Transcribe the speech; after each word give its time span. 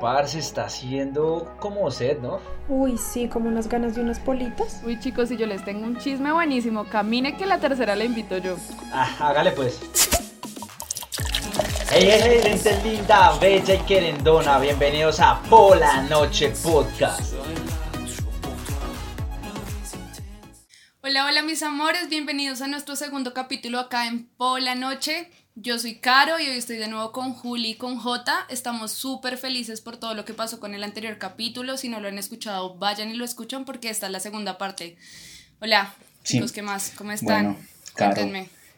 Parce, 0.00 0.38
está 0.38 0.66
haciendo 0.66 1.54
como 1.58 1.90
sed, 1.90 2.18
¿no? 2.18 2.40
Uy, 2.68 2.98
sí, 2.98 3.28
como 3.28 3.48
unas 3.48 3.68
ganas 3.68 3.94
de 3.94 4.02
unas 4.02 4.18
politas. 4.18 4.82
Uy, 4.84 4.98
chicos, 5.00 5.28
si 5.28 5.36
yo 5.36 5.46
les 5.46 5.64
tengo 5.64 5.84
un 5.86 5.96
chisme 5.98 6.32
buenísimo, 6.32 6.84
camine 6.84 7.36
que 7.36 7.46
la 7.46 7.58
tercera 7.58 7.96
la 7.96 8.04
invito 8.04 8.38
yo. 8.38 8.56
Ah, 8.92 9.08
hágale 9.20 9.52
pues. 9.52 9.80
Hey, 11.90 12.08
hey, 12.10 12.20
hey, 12.22 12.40
gente 12.42 12.82
linda, 12.82 13.38
bella 13.38 13.74
y 13.74 13.78
querendona, 13.78 14.58
bienvenidos 14.58 15.20
a 15.20 15.40
Pola 15.48 16.02
Noche 16.02 16.52
Podcast. 16.62 17.34
Hola, 21.02 21.24
hola 21.26 21.42
mis 21.42 21.62
amores, 21.62 22.08
bienvenidos 22.08 22.60
a 22.62 22.66
nuestro 22.66 22.96
segundo 22.96 23.32
capítulo 23.32 23.78
acá 23.78 24.08
en 24.08 24.26
Pola 24.36 24.74
Noche. 24.74 25.30
Yo 25.58 25.78
soy 25.78 25.94
Caro 25.94 26.38
y 26.38 26.46
hoy 26.46 26.58
estoy 26.58 26.76
de 26.76 26.86
nuevo 26.86 27.12
con 27.12 27.32
Juli 27.32 27.70
y 27.70 27.74
con 27.76 27.96
Jota. 27.96 28.40
Estamos 28.50 28.92
súper 28.92 29.38
felices 29.38 29.80
por 29.80 29.96
todo 29.96 30.12
lo 30.12 30.26
que 30.26 30.34
pasó 30.34 30.60
con 30.60 30.74
el 30.74 30.84
anterior 30.84 31.16
capítulo. 31.16 31.78
Si 31.78 31.88
no 31.88 31.98
lo 31.98 32.08
han 32.08 32.18
escuchado, 32.18 32.76
vayan 32.76 33.08
y 33.08 33.14
lo 33.14 33.24
escuchan 33.24 33.64
porque 33.64 33.88
esta 33.88 34.04
es 34.04 34.12
la 34.12 34.20
segunda 34.20 34.58
parte. 34.58 34.98
Hola, 35.60 35.94
chicos, 36.24 36.52
¿qué 36.52 36.60
más? 36.60 36.92
¿Cómo 36.98 37.12
están? 37.12 37.44
Bueno, 37.44 37.58
Caro, 37.94 38.30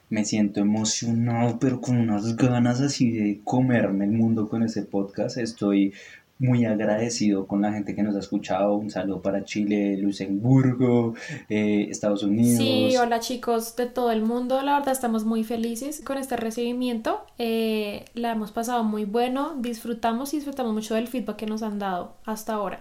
me 0.09 0.25
siento 0.25 0.61
emocionado, 0.61 1.59
pero 1.59 1.81
con 1.81 1.99
unas 1.99 2.37
ganas 2.37 2.81
así 2.81 3.11
de 3.11 3.41
comerme 3.43 4.05
el 4.05 4.13
mundo 4.13 4.49
con 4.49 4.63
ese 4.63 4.83
podcast. 4.83 5.37
Estoy 5.37 5.95
muy 6.39 6.65
agradecido 6.65 7.47
con 7.47 7.63
la 7.63 7.73
gente 7.73 7.95
que 7.95 8.03
nos 8.03 8.15
ha 8.17 8.21
escuchado. 8.21 8.75
Un 8.75 8.91
saludo 8.91 9.23
para 9.23 9.45
Chile, 9.45 9.97
Luxemburgo, 9.99 11.15
eh, 11.49 11.87
Estados 11.91 12.23
Unidos. 12.23 12.59
Sí, 12.59 12.97
hola 12.97 13.21
chicos 13.21 13.77
de 13.77 13.87
todo 13.87 14.13
el 14.13 14.23
mundo. 14.23 14.63
La 14.63 14.79
verdad 14.79 14.93
estamos 14.93 15.25
muy 15.25 15.45
felices 15.45 16.01
con 16.05 16.19
este 16.19 16.37
recibimiento. 16.37 17.25
Eh, 17.39 18.05
la 18.15 18.33
hemos 18.33 18.53
pasado 18.53 18.85
muy 18.85 19.05
bueno, 19.05 19.57
disfrutamos 19.59 20.33
y 20.33 20.37
disfrutamos 20.37 20.73
mucho 20.73 20.95
del 20.95 21.09
feedback 21.09 21.37
que 21.37 21.47
nos 21.47 21.63
han 21.63 21.79
dado 21.79 22.17
hasta 22.25 22.55
ahora. 22.55 22.81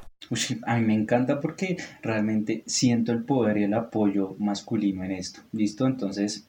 a 0.66 0.78
mí 0.78 0.86
me 0.86 0.94
encanta 0.94 1.40
porque 1.40 1.78
realmente 2.02 2.64
siento 2.66 3.12
el 3.12 3.24
poder 3.24 3.58
y 3.58 3.64
el 3.64 3.74
apoyo 3.74 4.36
masculino 4.40 5.04
en 5.04 5.12
esto. 5.12 5.42
¿Listo? 5.52 5.88
Entonces, 5.88 6.48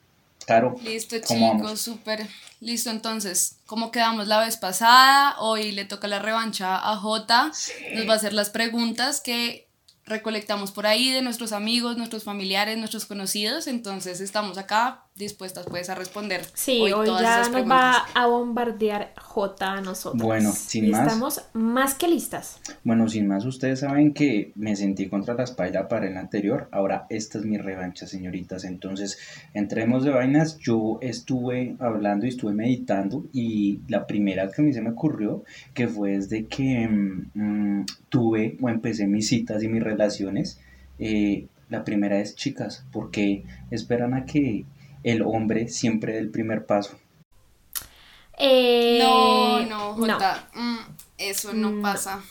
Listo 0.83 1.17
chicos, 1.19 1.81
súper. 1.81 2.27
Listo, 2.59 2.89
entonces, 2.89 3.57
¿cómo 3.65 3.91
quedamos 3.91 4.27
la 4.27 4.39
vez 4.39 4.57
pasada? 4.57 5.35
Hoy 5.39 5.71
le 5.71 5.85
toca 5.85 6.07
la 6.07 6.19
revancha 6.19 6.75
a 6.75 6.97
Jota. 6.97 7.51
Nos 7.95 8.07
va 8.07 8.13
a 8.13 8.15
hacer 8.17 8.33
las 8.33 8.49
preguntas 8.49 9.21
que 9.21 9.69
recolectamos 10.05 10.71
por 10.71 10.87
ahí 10.87 11.11
de 11.11 11.21
nuestros 11.21 11.53
amigos, 11.53 11.95
nuestros 11.97 12.23
familiares, 12.23 12.77
nuestros 12.77 13.05
conocidos. 13.05 13.67
Entonces, 13.67 14.19
estamos 14.19 14.57
acá 14.57 15.05
dispuestas 15.19 15.65
pues 15.67 15.89
a 15.89 15.95
responder. 15.95 16.41
Sí, 16.53 16.79
hoy, 16.93 17.07
ya 17.07 17.47
nos 17.49 17.69
va 17.69 18.05
a 18.15 18.25
bombardear 18.25 19.13
J 19.17 19.73
a 19.73 19.81
nosotros. 19.81 20.23
Bueno, 20.23 20.51
sin 20.53 20.89
más. 20.89 21.01
Estamos 21.01 21.41
más 21.53 21.93
que 21.93 22.07
listas. 22.07 22.59
Bueno, 22.85 23.07
sin 23.09 23.27
más, 23.27 23.45
ustedes 23.45 23.81
saben 23.81 24.13
que 24.13 24.53
me 24.55 24.75
sentí 24.77 25.09
contra 25.09 25.33
la 25.33 25.43
espalda 25.43 25.89
para 25.89 26.07
el 26.07 26.15
anterior. 26.15 26.69
Ahora 26.71 27.05
esta 27.09 27.37
es 27.37 27.45
mi 27.45 27.57
revancha, 27.57 28.07
señoritas. 28.07 28.63
Entonces, 28.63 29.19
entremos 29.53 30.05
de 30.05 30.11
vainas. 30.11 30.57
Yo 30.57 30.99
estuve 31.01 31.75
hablando 31.79 32.25
y 32.25 32.29
estuve 32.29 32.53
meditando 32.53 33.25
y 33.33 33.81
la 33.89 34.07
primera 34.07 34.49
que 34.49 34.61
a 34.61 34.65
mí 34.65 34.73
se 34.73 34.81
me 34.81 34.91
ocurrió 34.91 35.43
que 35.73 35.89
fue 35.89 36.11
desde 36.11 36.45
que 36.45 36.87
mm, 36.87 37.85
tuve 38.07 38.57
o 38.61 38.69
empecé 38.69 39.05
mis 39.05 39.27
citas 39.27 39.61
y 39.63 39.67
mis 39.67 39.83
relaciones. 39.83 40.61
Eh, 40.97 41.47
la 41.67 41.83
primera 41.83 42.19
es, 42.19 42.35
chicas, 42.35 42.85
porque 42.91 43.43
esperan 43.69 44.13
a 44.13 44.25
que 44.25 44.65
el 45.03 45.21
hombre 45.21 45.67
siempre 45.67 46.13
del 46.13 46.29
primer 46.29 46.65
paso. 46.65 46.99
Eh, 48.37 48.99
no, 49.01 49.65
no, 49.65 49.93
Jota, 49.95 50.49
mm, 50.53 50.77
eso 51.17 51.53
no 51.53 51.71
mm, 51.71 51.81
pasa. 51.81 52.23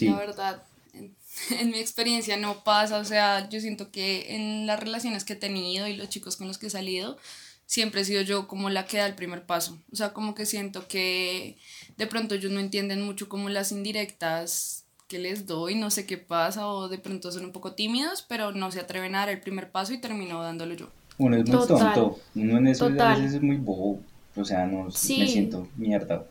La 0.00 0.16
verdad, 0.16 0.62
en, 1.50 1.70
mi 1.70 1.78
experiencia 1.78 2.36
no 2.36 2.64
pasa. 2.64 2.98
O 2.98 3.04
sea, 3.04 3.48
yo 3.48 3.60
siento 3.60 3.90
que 3.90 4.34
en 4.34 4.66
las 4.66 4.80
relaciones 4.80 5.24
que 5.24 5.34
he 5.34 5.36
tenido 5.36 5.86
y 5.86 5.96
los 5.96 6.08
chicos 6.08 6.36
con 6.36 6.48
los 6.48 6.56
que 6.58 6.68
he 6.68 6.70
salido, 6.70 7.18
siempre 7.66 8.00
he 8.00 8.04
sido 8.04 8.22
yo 8.22 8.48
como 8.48 8.70
la 8.70 8.86
que 8.86 8.98
da 8.98 9.06
el 9.06 9.14
primer 9.14 9.44
paso. 9.44 9.78
O 9.92 9.96
sea, 9.96 10.12
como 10.12 10.34
que 10.34 10.46
siento 10.46 10.88
que 10.88 11.58
de 11.98 12.06
pronto 12.06 12.34
ellos 12.34 12.50
no 12.50 12.60
entienden 12.60 13.02
mucho 13.02 13.28
como 13.28 13.50
las 13.50 13.70
indirectas 13.70 14.84
que 15.08 15.18
les 15.18 15.46
doy, 15.46 15.74
no 15.74 15.90
sé 15.90 16.06
qué 16.06 16.18
pasa, 16.18 16.68
o 16.68 16.88
de 16.88 16.98
pronto 16.98 17.32
son 17.32 17.44
un 17.44 17.52
poco 17.52 17.74
tímidos, 17.74 18.22
pero 18.22 18.52
no 18.52 18.70
se 18.70 18.80
atreven 18.80 19.14
a 19.14 19.20
dar 19.20 19.28
el 19.28 19.40
primer 19.40 19.70
paso 19.70 19.92
y 19.92 19.98
termino 19.98 20.42
dándolo 20.42 20.74
yo. 20.74 20.88
Uno 21.20 21.36
es 21.36 21.46
muy 21.46 21.66
tonto, 21.66 22.18
uno 22.34 22.56
en 22.56 22.66
eso 22.66 22.86
a 22.86 22.88
veces 22.88 23.34
es 23.34 23.42
muy 23.42 23.58
bobo, 23.58 24.00
o 24.34 24.44
sea, 24.44 24.66
no, 24.66 24.84
me 24.84 24.90
siento 24.90 25.68
mierda. 25.76 26.24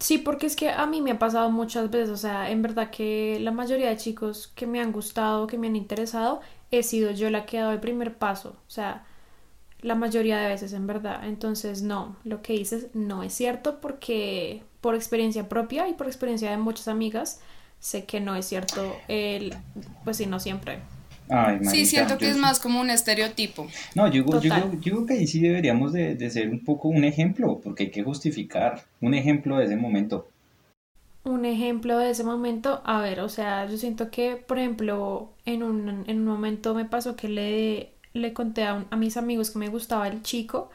Sí, 0.00 0.18
porque 0.18 0.46
es 0.46 0.56
que 0.56 0.70
a 0.70 0.86
mí 0.86 1.00
me 1.00 1.12
ha 1.12 1.20
pasado 1.20 1.50
muchas 1.52 1.88
veces, 1.88 2.10
o 2.10 2.16
sea, 2.16 2.50
en 2.50 2.60
verdad 2.60 2.90
que 2.90 3.38
la 3.40 3.52
mayoría 3.52 3.88
de 3.88 3.96
chicos 3.96 4.50
que 4.56 4.66
me 4.66 4.80
han 4.80 4.90
gustado, 4.90 5.46
que 5.46 5.56
me 5.56 5.68
han 5.68 5.76
interesado, 5.76 6.40
he 6.72 6.82
sido 6.82 7.12
yo 7.12 7.30
la 7.30 7.46
que 7.46 7.58
ha 7.58 7.62
dado 7.62 7.72
el 7.74 7.80
primer 7.80 8.16
paso, 8.16 8.56
o 8.66 8.70
sea, 8.70 9.04
la 9.82 9.94
mayoría 9.94 10.38
de 10.38 10.48
veces 10.48 10.72
en 10.72 10.88
verdad. 10.88 11.20
Entonces, 11.24 11.82
no, 11.82 12.16
lo 12.24 12.42
que 12.42 12.54
dices 12.54 12.88
no 12.94 13.22
es 13.22 13.32
cierto 13.32 13.80
porque 13.80 14.64
por 14.80 14.96
experiencia 14.96 15.48
propia 15.48 15.88
y 15.88 15.94
por 15.94 16.08
experiencia 16.08 16.50
de 16.50 16.56
muchas 16.56 16.88
amigas, 16.88 17.40
sé 17.78 18.04
que 18.04 18.18
no 18.18 18.34
es 18.34 18.46
cierto 18.46 18.96
el, 19.06 19.54
pues 20.02 20.16
sí, 20.16 20.26
no 20.26 20.40
siempre 20.40 20.80
sí, 21.70 21.86
siento 21.86 22.18
que 22.18 22.30
es 22.30 22.36
más 22.36 22.60
como 22.60 22.80
un 22.80 22.90
estereotipo. 22.90 23.66
No, 23.94 24.10
yo, 24.10 24.24
digo 24.80 25.06
que 25.06 25.14
ahí 25.14 25.26
sí 25.26 25.40
deberíamos 25.40 25.92
de, 25.92 26.30
ser 26.30 26.50
un 26.50 26.64
poco 26.64 26.88
un 26.88 27.04
ejemplo, 27.04 27.60
porque 27.62 27.84
hay 27.84 27.90
que 27.90 28.02
justificar 28.02 28.84
un 29.00 29.14
ejemplo 29.14 29.58
de 29.58 29.66
ese 29.66 29.76
momento. 29.76 30.28
Un 31.24 31.44
ejemplo 31.44 31.98
de 31.98 32.10
ese 32.10 32.24
momento, 32.24 32.80
a 32.84 33.00
ver, 33.00 33.20
o 33.20 33.28
sea, 33.28 33.66
yo 33.66 33.76
siento 33.76 34.10
que, 34.10 34.36
por 34.36 34.58
ejemplo, 34.58 35.30
en 35.44 35.62
un, 35.62 36.04
en 36.06 36.18
un 36.20 36.24
momento 36.24 36.74
me 36.74 36.84
pasó 36.84 37.16
que 37.16 37.28
le, 37.28 37.92
le 38.14 38.32
conté 38.32 38.64
a, 38.64 38.86
a 38.88 38.96
mis 38.96 39.16
amigos 39.16 39.50
que 39.50 39.58
me 39.58 39.68
gustaba 39.68 40.08
el 40.08 40.22
chico 40.22 40.70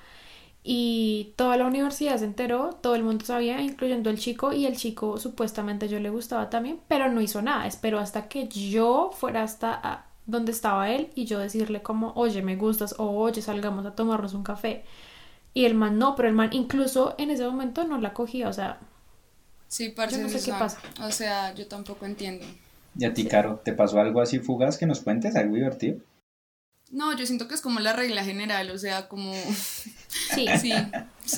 y 0.64 1.34
toda 1.35 1.58
la 1.58 1.66
universidad 1.66 2.18
se 2.18 2.25
enteró, 2.25 2.72
todo 2.81 2.96
el 2.96 3.03
mundo 3.03 3.25
sabía, 3.25 3.62
incluyendo 3.62 4.09
el 4.09 4.18
chico, 4.18 4.53
y 4.53 4.66
el 4.66 4.78
chico 4.78 5.18
supuestamente 5.18 5.90
yo 5.90 6.00
le 6.00 6.09
gustaba 6.09 6.50
también, 6.50 6.80
pero 6.88 7.12
no 7.12 7.20
hizo 7.20 7.41
nada, 7.41 7.68
esperó 7.68 8.00
hasta 8.00 8.30
que 8.30 8.47
yo 8.47 9.12
fuera 9.14 9.44
hasta 9.44 10.06
donde 10.25 10.51
estaba 10.51 10.89
él 10.89 11.09
y 11.16 11.25
yo 11.25 11.39
decirle 11.39 11.81
como, 11.81 12.13
oye, 12.13 12.41
me 12.41 12.56
gustas 12.56 12.95
o 12.97 13.09
oye, 13.09 13.41
salgamos 13.41 13.85
a 13.85 13.95
tomarnos 13.95 14.34
un 14.34 14.44
café. 14.44 14.84
Y 15.53 15.66
el 15.66 15.75
man 15.75 16.00
no, 16.00 16.16
pero 16.16 16.29
el 16.29 16.35
man 16.35 16.50
incluso 16.53 17.16
en 17.17 17.29
ese 17.29 17.45
momento 17.45 17.84
no 17.85 18.00
la 18.00 18.13
cogía, 18.13 18.47
o 18.47 18.53
sea... 18.53 18.79
Sí, 19.67 19.89
parce, 19.89 20.17
yo 20.17 20.23
no 20.23 20.29
sé 20.29 20.44
qué 20.44 20.51
pasa. 20.51 20.79
O 21.01 21.11
sea, 21.11 21.53
yo 21.53 21.67
tampoco 21.67 22.06
entiendo. 22.06 22.45
¿Y 22.97 23.06
a 23.06 23.13
ti, 23.13 23.25
Caro, 23.25 23.61
te 23.63 23.73
pasó 23.73 24.00
algo 24.00 24.22
así 24.22 24.39
fugaz 24.39 24.78
que 24.78 24.85
nos 24.85 25.01
cuentes, 25.01 25.35
algo 25.35 25.56
divertido? 25.56 25.97
No, 26.91 27.16
yo 27.17 27.25
siento 27.25 27.47
que 27.47 27.55
es 27.55 27.61
como 27.61 27.79
la 27.79 27.94
regla 27.94 28.23
general, 28.23 28.69
o 28.69 28.78
sea, 28.78 29.07
como... 29.07 29.34
Sí. 30.34 30.47
sí. 30.61 30.73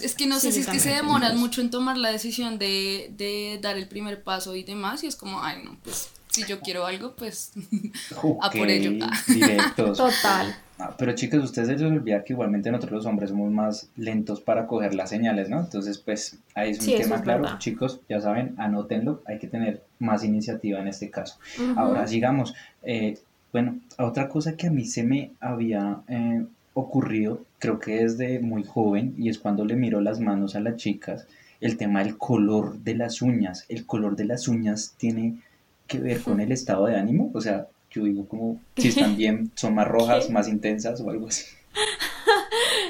Es 0.03 0.15
que 0.15 0.27
no 0.27 0.39
sé 0.39 0.51
si 0.51 0.59
es 0.61 0.67
que 0.67 0.79
se 0.79 0.89
demoran 0.89 1.37
mucho 1.37 1.61
en 1.61 1.69
tomar 1.69 1.97
la 1.97 2.11
decisión 2.11 2.59
de, 2.59 3.13
de 3.15 3.59
dar 3.61 3.77
el 3.77 3.87
primer 3.87 4.21
paso 4.23 4.55
y 4.55 4.63
demás, 4.63 5.03
y 5.03 5.07
es 5.07 5.15
como, 5.15 5.41
ay, 5.41 5.61
no, 5.63 5.77
pues 5.83 6.09
si 6.35 6.43
yo 6.45 6.59
quiero 6.59 6.85
algo, 6.85 7.15
pues 7.15 7.53
a 8.41 8.49
por 8.51 8.69
ello. 8.69 8.91
Directos. 9.27 9.97
Total. 9.97 10.55
Ah, 10.77 10.93
pero 10.97 11.15
chicas, 11.15 11.41
ustedes 11.41 11.69
se 11.69 11.73
les 11.75 11.83
olvida 11.83 12.23
que 12.25 12.33
igualmente 12.33 12.69
nosotros 12.69 12.91
los 12.91 13.05
hombres 13.05 13.29
somos 13.29 13.49
más 13.49 13.89
lentos 13.95 14.41
para 14.41 14.67
coger 14.67 14.93
las 14.93 15.09
señales, 15.09 15.49
¿no? 15.49 15.61
Entonces, 15.61 15.97
pues 15.97 16.37
ahí 16.53 16.71
es 16.71 16.85
un 16.85 16.97
tema 16.97 17.21
claro. 17.21 17.57
Chicos, 17.59 18.01
ya 18.09 18.19
saben, 18.19 18.55
anótenlo, 18.57 19.21
hay 19.25 19.39
que 19.39 19.47
tener 19.47 19.83
más 19.99 20.25
iniciativa 20.25 20.79
en 20.79 20.89
este 20.89 21.09
caso. 21.09 21.37
Ahora, 21.77 22.05
sigamos. 22.07 22.53
Eh, 22.83 23.17
bueno, 23.53 23.79
otra 23.97 24.27
cosa 24.27 24.57
que 24.57 24.67
a 24.67 24.71
mí 24.71 24.83
se 24.83 25.03
me 25.03 25.31
había 25.39 26.01
eh, 26.09 26.45
ocurrido, 26.73 27.41
creo 27.57 27.79
que 27.79 28.03
desde 28.03 28.41
muy 28.41 28.65
joven, 28.65 29.15
y 29.17 29.29
es 29.29 29.39
cuando 29.39 29.63
le 29.63 29.77
miro 29.77 30.01
las 30.01 30.19
manos 30.19 30.57
a 30.57 30.59
las 30.59 30.75
chicas, 30.75 31.25
el 31.61 31.77
tema 31.77 32.03
del 32.03 32.17
color 32.17 32.79
de 32.79 32.95
las 32.95 33.21
uñas. 33.21 33.65
El 33.69 33.85
color 33.85 34.17
de 34.17 34.25
las 34.25 34.49
uñas 34.49 34.93
tiene 34.97 35.35
que 35.87 35.99
ver 35.99 36.21
con 36.21 36.39
el 36.39 36.51
estado 36.51 36.85
de 36.85 36.95
ánimo? 36.95 37.31
O 37.33 37.41
sea, 37.41 37.67
yo 37.91 38.03
digo 38.03 38.27
como 38.27 38.59
si 38.77 38.89
están 38.89 39.15
bien, 39.15 39.51
son 39.55 39.75
más 39.75 39.87
rojas, 39.87 40.29
más 40.29 40.47
intensas 40.47 41.01
o 41.01 41.09
algo 41.09 41.27
así. 41.27 41.45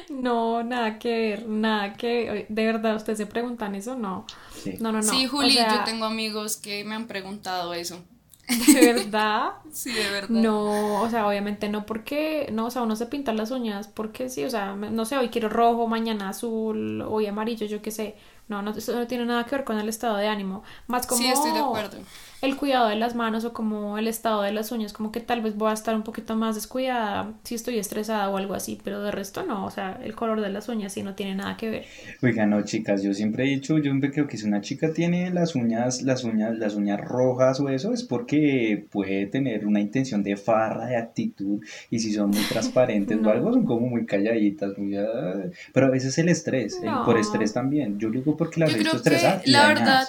No, 0.09 0.63
nada 0.63 0.97
que 0.97 1.09
ver, 1.09 1.47
nada 1.47 1.93
que 1.93 2.45
de 2.47 2.65
verdad 2.65 2.95
ustedes 2.95 3.17
se 3.17 3.25
preguntan 3.25 3.75
eso, 3.75 3.95
no. 3.95 4.25
Sí. 4.63 4.75
No, 4.79 4.91
no, 4.91 4.99
no. 4.99 5.03
Sí, 5.03 5.27
Juli, 5.27 5.55
yo 5.55 5.83
tengo 5.83 6.05
amigos 6.05 6.57
que 6.57 6.83
me 6.83 6.95
han 6.95 7.07
preguntado 7.07 7.73
eso. 7.73 8.01
¿De 8.47 8.93
verdad? 8.93 9.53
sí, 9.71 9.91
de 9.91 10.09
verdad. 10.09 10.29
No, 10.29 11.01
o 11.01 11.09
sea, 11.09 11.27
obviamente 11.27 11.69
no 11.69 11.85
porque, 11.85 12.49
no, 12.51 12.67
o 12.67 12.71
sea, 12.71 12.83
uno 12.83 12.95
se 12.95 13.07
pinta 13.07 13.33
las 13.33 13.51
uñas 13.51 13.87
porque 13.87 14.29
sí, 14.29 14.43
o 14.43 14.49
sea, 14.49 14.75
no 14.75 15.05
sé, 15.05 15.17
hoy 15.17 15.29
quiero 15.29 15.49
rojo, 15.49 15.87
mañana 15.87 16.29
azul, 16.29 17.01
hoy 17.01 17.25
amarillo, 17.25 17.65
yo 17.65 17.81
qué 17.81 17.91
sé. 17.91 18.15
No, 18.47 18.61
no, 18.61 18.71
eso 18.71 18.95
no 18.95 19.07
tiene 19.07 19.25
nada 19.25 19.45
que 19.45 19.55
ver 19.55 19.65
con 19.65 19.79
el 19.79 19.89
estado 19.89 20.17
de 20.17 20.27
ánimo. 20.27 20.63
Más 20.87 21.07
como... 21.07 21.21
Sí, 21.21 21.27
estoy 21.27 21.51
de 21.51 21.59
acuerdo 21.59 21.97
el 22.45 22.55
cuidado 22.55 22.89
de 22.89 22.95
las 22.95 23.15
manos 23.15 23.45
o 23.45 23.53
como 23.53 23.97
el 23.97 24.07
estado 24.07 24.41
de 24.41 24.51
las 24.51 24.71
uñas, 24.71 24.93
como 24.93 25.11
que 25.11 25.19
tal 25.19 25.41
vez 25.41 25.55
voy 25.55 25.69
a 25.69 25.73
estar 25.73 25.95
un 25.95 26.03
poquito 26.03 26.35
más 26.35 26.55
descuidada 26.55 27.33
si 27.43 27.55
estoy 27.55 27.77
estresada 27.77 28.29
o 28.29 28.37
algo 28.37 28.53
así, 28.53 28.79
pero 28.83 29.01
de 29.01 29.11
resto 29.11 29.43
no, 29.43 29.65
o 29.65 29.71
sea, 29.71 29.99
el 30.03 30.15
color 30.15 30.41
de 30.41 30.49
las 30.49 30.69
uñas 30.69 30.93
sí 30.93 31.03
no 31.03 31.15
tiene 31.15 31.35
nada 31.35 31.57
que 31.57 31.69
ver. 31.69 31.85
Oiga, 32.21 32.45
no, 32.45 32.63
chicas, 32.63 33.03
yo 33.03 33.13
siempre 33.13 33.45
he 33.45 33.47
dicho, 33.49 33.77
yo 33.77 33.83
siempre 33.83 34.11
creo 34.11 34.27
que 34.27 34.37
si 34.37 34.47
una 34.47 34.61
chica 34.61 34.93
tiene 34.93 35.31
las 35.31 35.55
uñas, 35.55 36.01
las 36.01 36.23
uñas, 36.23 36.57
las 36.57 36.75
uñas 36.75 37.01
rojas 37.01 37.59
o 37.59 37.69
eso, 37.69 37.93
es 37.93 38.03
porque 38.03 38.85
puede 38.91 39.25
tener 39.25 39.65
una 39.65 39.81
intención 39.81 40.23
de 40.23 40.37
farra, 40.37 40.85
de 40.85 40.97
actitud, 40.97 41.61
y 41.89 41.99
si 41.99 42.13
son 42.13 42.29
muy 42.29 42.43
transparentes 42.49 43.19
o 43.23 43.29
algo, 43.29 43.51
son 43.51 43.65
como 43.65 43.87
muy 43.87 44.05
calladitas, 44.05 44.77
muy... 44.77 44.95
Ah, 44.97 45.45
pero 45.73 45.87
a 45.87 45.89
veces 45.89 46.17
el 46.17 46.29
estrés, 46.29 46.79
por 47.05 47.17
estrés 47.17 47.53
también, 47.53 47.99
yo 47.99 48.09
digo 48.09 48.37
porque 48.37 48.59
las 48.59 48.73
he 48.73 48.77
visto 48.77 48.97
estresadas. 48.97 49.47
La 49.47 49.67
verdad 49.67 50.07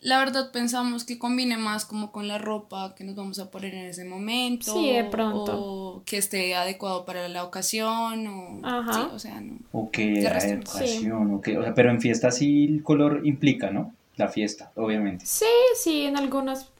la 0.00 0.18
verdad 0.18 0.52
pensamos 0.52 1.04
que 1.04 1.18
combine 1.18 1.56
más 1.56 1.84
como 1.84 2.12
con 2.12 2.28
la 2.28 2.38
ropa 2.38 2.94
que 2.94 3.02
nos 3.02 3.16
vamos 3.16 3.38
a 3.40 3.50
poner 3.50 3.74
en 3.74 3.86
ese 3.86 4.04
momento. 4.04 4.72
Sí, 4.74 4.92
de 4.92 5.04
pronto. 5.04 5.60
O 5.60 6.02
que 6.04 6.18
esté 6.18 6.54
adecuado 6.54 7.04
para 7.04 7.28
la 7.28 7.44
ocasión. 7.44 8.26
O, 8.26 8.60
Ajá. 8.62 9.10
o 9.12 9.18
sea, 9.18 9.40
no. 9.40 9.58
O 9.72 9.90
que 9.90 10.22
la 10.22 10.36
adecuación. 10.36 11.34
O, 11.34 11.40
que, 11.40 11.58
o 11.58 11.62
sea, 11.62 11.74
pero 11.74 11.90
en 11.90 12.00
fiesta 12.00 12.30
sí 12.30 12.64
el 12.64 12.82
color 12.82 13.22
implica, 13.24 13.70
¿no? 13.70 13.92
La 14.16 14.28
fiesta, 14.28 14.70
obviamente. 14.76 15.26
Sí, 15.26 15.46
sí, 15.76 16.04
en 16.04 16.16
algunas. 16.16 16.70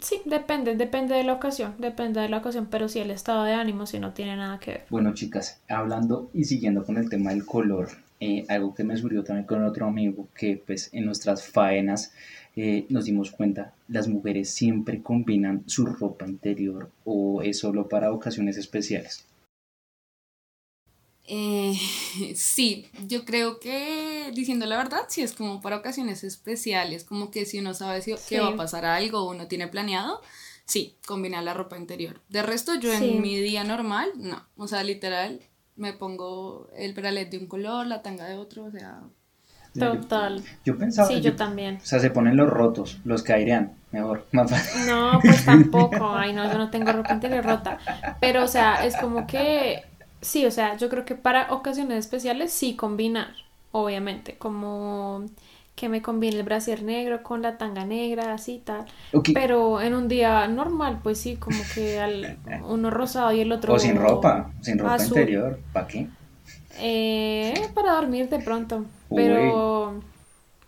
Sí, 0.00 0.22
depende, 0.24 0.76
depende 0.76 1.14
de 1.14 1.24
la 1.24 1.34
ocasión, 1.34 1.74
depende 1.78 2.20
de 2.20 2.28
la 2.28 2.38
ocasión, 2.38 2.68
pero 2.70 2.88
sí 2.88 3.00
el 3.00 3.10
estado 3.10 3.44
de 3.44 3.52
ánimo 3.52 3.84
sí 3.84 3.98
no 3.98 4.12
tiene 4.12 4.36
nada 4.36 4.58
que 4.60 4.70
ver. 4.70 4.86
Bueno, 4.88 5.12
chicas, 5.12 5.60
hablando 5.68 6.30
y 6.32 6.44
siguiendo 6.44 6.84
con 6.84 6.96
el 6.98 7.10
tema 7.10 7.30
del 7.30 7.44
color, 7.44 7.88
eh, 8.20 8.44
algo 8.48 8.72
que 8.74 8.84
me 8.84 8.96
surgió 8.96 9.24
también 9.24 9.46
con 9.46 9.64
otro 9.64 9.86
amigo, 9.86 10.28
que 10.36 10.62
pues 10.64 10.88
en 10.92 11.04
nuestras 11.06 11.44
faenas 11.44 12.12
eh, 12.56 12.86
nos 12.88 13.06
dimos 13.06 13.30
cuenta, 13.30 13.74
las 13.88 14.08
mujeres 14.08 14.50
siempre 14.50 15.02
combinan 15.02 15.64
su 15.66 15.86
ropa 15.86 16.26
interior 16.26 16.90
o 17.04 17.42
es 17.42 17.58
solo 17.58 17.88
para 17.88 18.12
ocasiones 18.12 18.56
especiales. 18.56 19.24
Eh, 21.24 21.74
sí, 22.34 22.86
yo 23.06 23.24
creo 23.24 23.58
que 23.58 24.30
diciendo 24.34 24.66
la 24.66 24.76
verdad, 24.76 25.06
sí 25.08 25.22
es 25.22 25.32
como 25.32 25.60
para 25.60 25.78
ocasiones 25.78 26.24
especiales, 26.24 27.04
como 27.04 27.30
que 27.30 27.46
si 27.46 27.58
uno 27.58 27.74
sabe 27.74 28.02
si, 28.02 28.14
que 28.28 28.40
va 28.40 28.48
a 28.48 28.56
pasar 28.56 28.84
algo 28.84 29.20
o 29.20 29.30
uno 29.30 29.48
tiene 29.48 29.68
planeado, 29.68 30.20
sí, 30.66 30.96
combinar 31.06 31.44
la 31.44 31.54
ropa 31.54 31.78
interior. 31.78 32.20
De 32.28 32.42
resto, 32.42 32.74
yo 32.74 32.92
en 32.92 33.22
mi 33.22 33.38
día 33.40 33.64
normal, 33.64 34.12
no, 34.16 34.46
o 34.56 34.68
sea, 34.68 34.82
literal, 34.82 35.40
me 35.76 35.92
pongo 35.92 36.68
el 36.76 36.92
bralet 36.92 37.30
de 37.30 37.38
un 37.38 37.46
color, 37.46 37.86
la 37.86 38.02
tanga 38.02 38.26
de 38.26 38.36
otro, 38.36 38.64
o 38.64 38.70
sea, 38.70 39.02
Total. 39.78 40.42
Yo, 40.64 40.76
pensaba. 40.76 41.08
Sí, 41.08 41.20
yo, 41.20 41.34
también. 41.34 41.76
O 41.76 41.86
sea, 41.86 41.98
se 41.98 42.10
ponen 42.10 42.36
los 42.36 42.48
rotos, 42.48 42.98
los 43.04 43.22
que 43.22 43.32
airean, 43.32 43.72
mejor, 43.90 44.26
más 44.32 44.50
fácil. 44.50 44.86
No, 44.86 45.18
pues 45.20 45.44
tampoco. 45.46 46.14
Ay, 46.14 46.32
no, 46.32 46.50
yo 46.50 46.58
no 46.58 46.70
tengo 46.70 46.92
ropa 46.92 47.14
interior 47.14 47.44
rota. 47.44 47.78
Pero, 48.20 48.44
o 48.44 48.48
sea, 48.48 48.84
es 48.84 48.96
como 48.96 49.26
que. 49.26 49.82
Sí, 50.20 50.46
o 50.46 50.50
sea, 50.50 50.76
yo 50.76 50.88
creo 50.88 51.04
que 51.04 51.16
para 51.16 51.52
ocasiones 51.52 51.98
especiales 51.98 52.52
sí 52.52 52.76
combinar, 52.76 53.34
obviamente. 53.72 54.36
Como 54.36 55.26
que 55.74 55.88
me 55.88 56.02
combine 56.02 56.36
el 56.36 56.42
brasier 56.44 56.82
negro 56.82 57.22
con 57.22 57.42
la 57.42 57.56
tanga 57.56 57.84
negra, 57.84 58.34
así 58.34 58.62
tal. 58.64 58.84
Pero 59.34 59.80
en 59.80 59.94
un 59.94 60.06
día 60.06 60.46
normal, 60.48 61.00
pues 61.02 61.18
sí, 61.18 61.36
como 61.36 61.58
que 61.74 61.98
al, 61.98 62.38
uno 62.68 62.90
rosado 62.90 63.32
y 63.32 63.40
el 63.40 63.50
otro. 63.50 63.74
O 63.74 63.78
sin 63.78 63.96
ropa, 63.96 64.50
sin 64.60 64.78
ropa 64.78 65.02
interior, 65.02 65.58
¿para 65.72 65.86
qué? 65.88 66.08
Eh, 66.78 67.68
para 67.74 67.94
dormir 67.94 68.28
de 68.28 68.38
pronto. 68.38 68.84
Pero, 69.14 70.00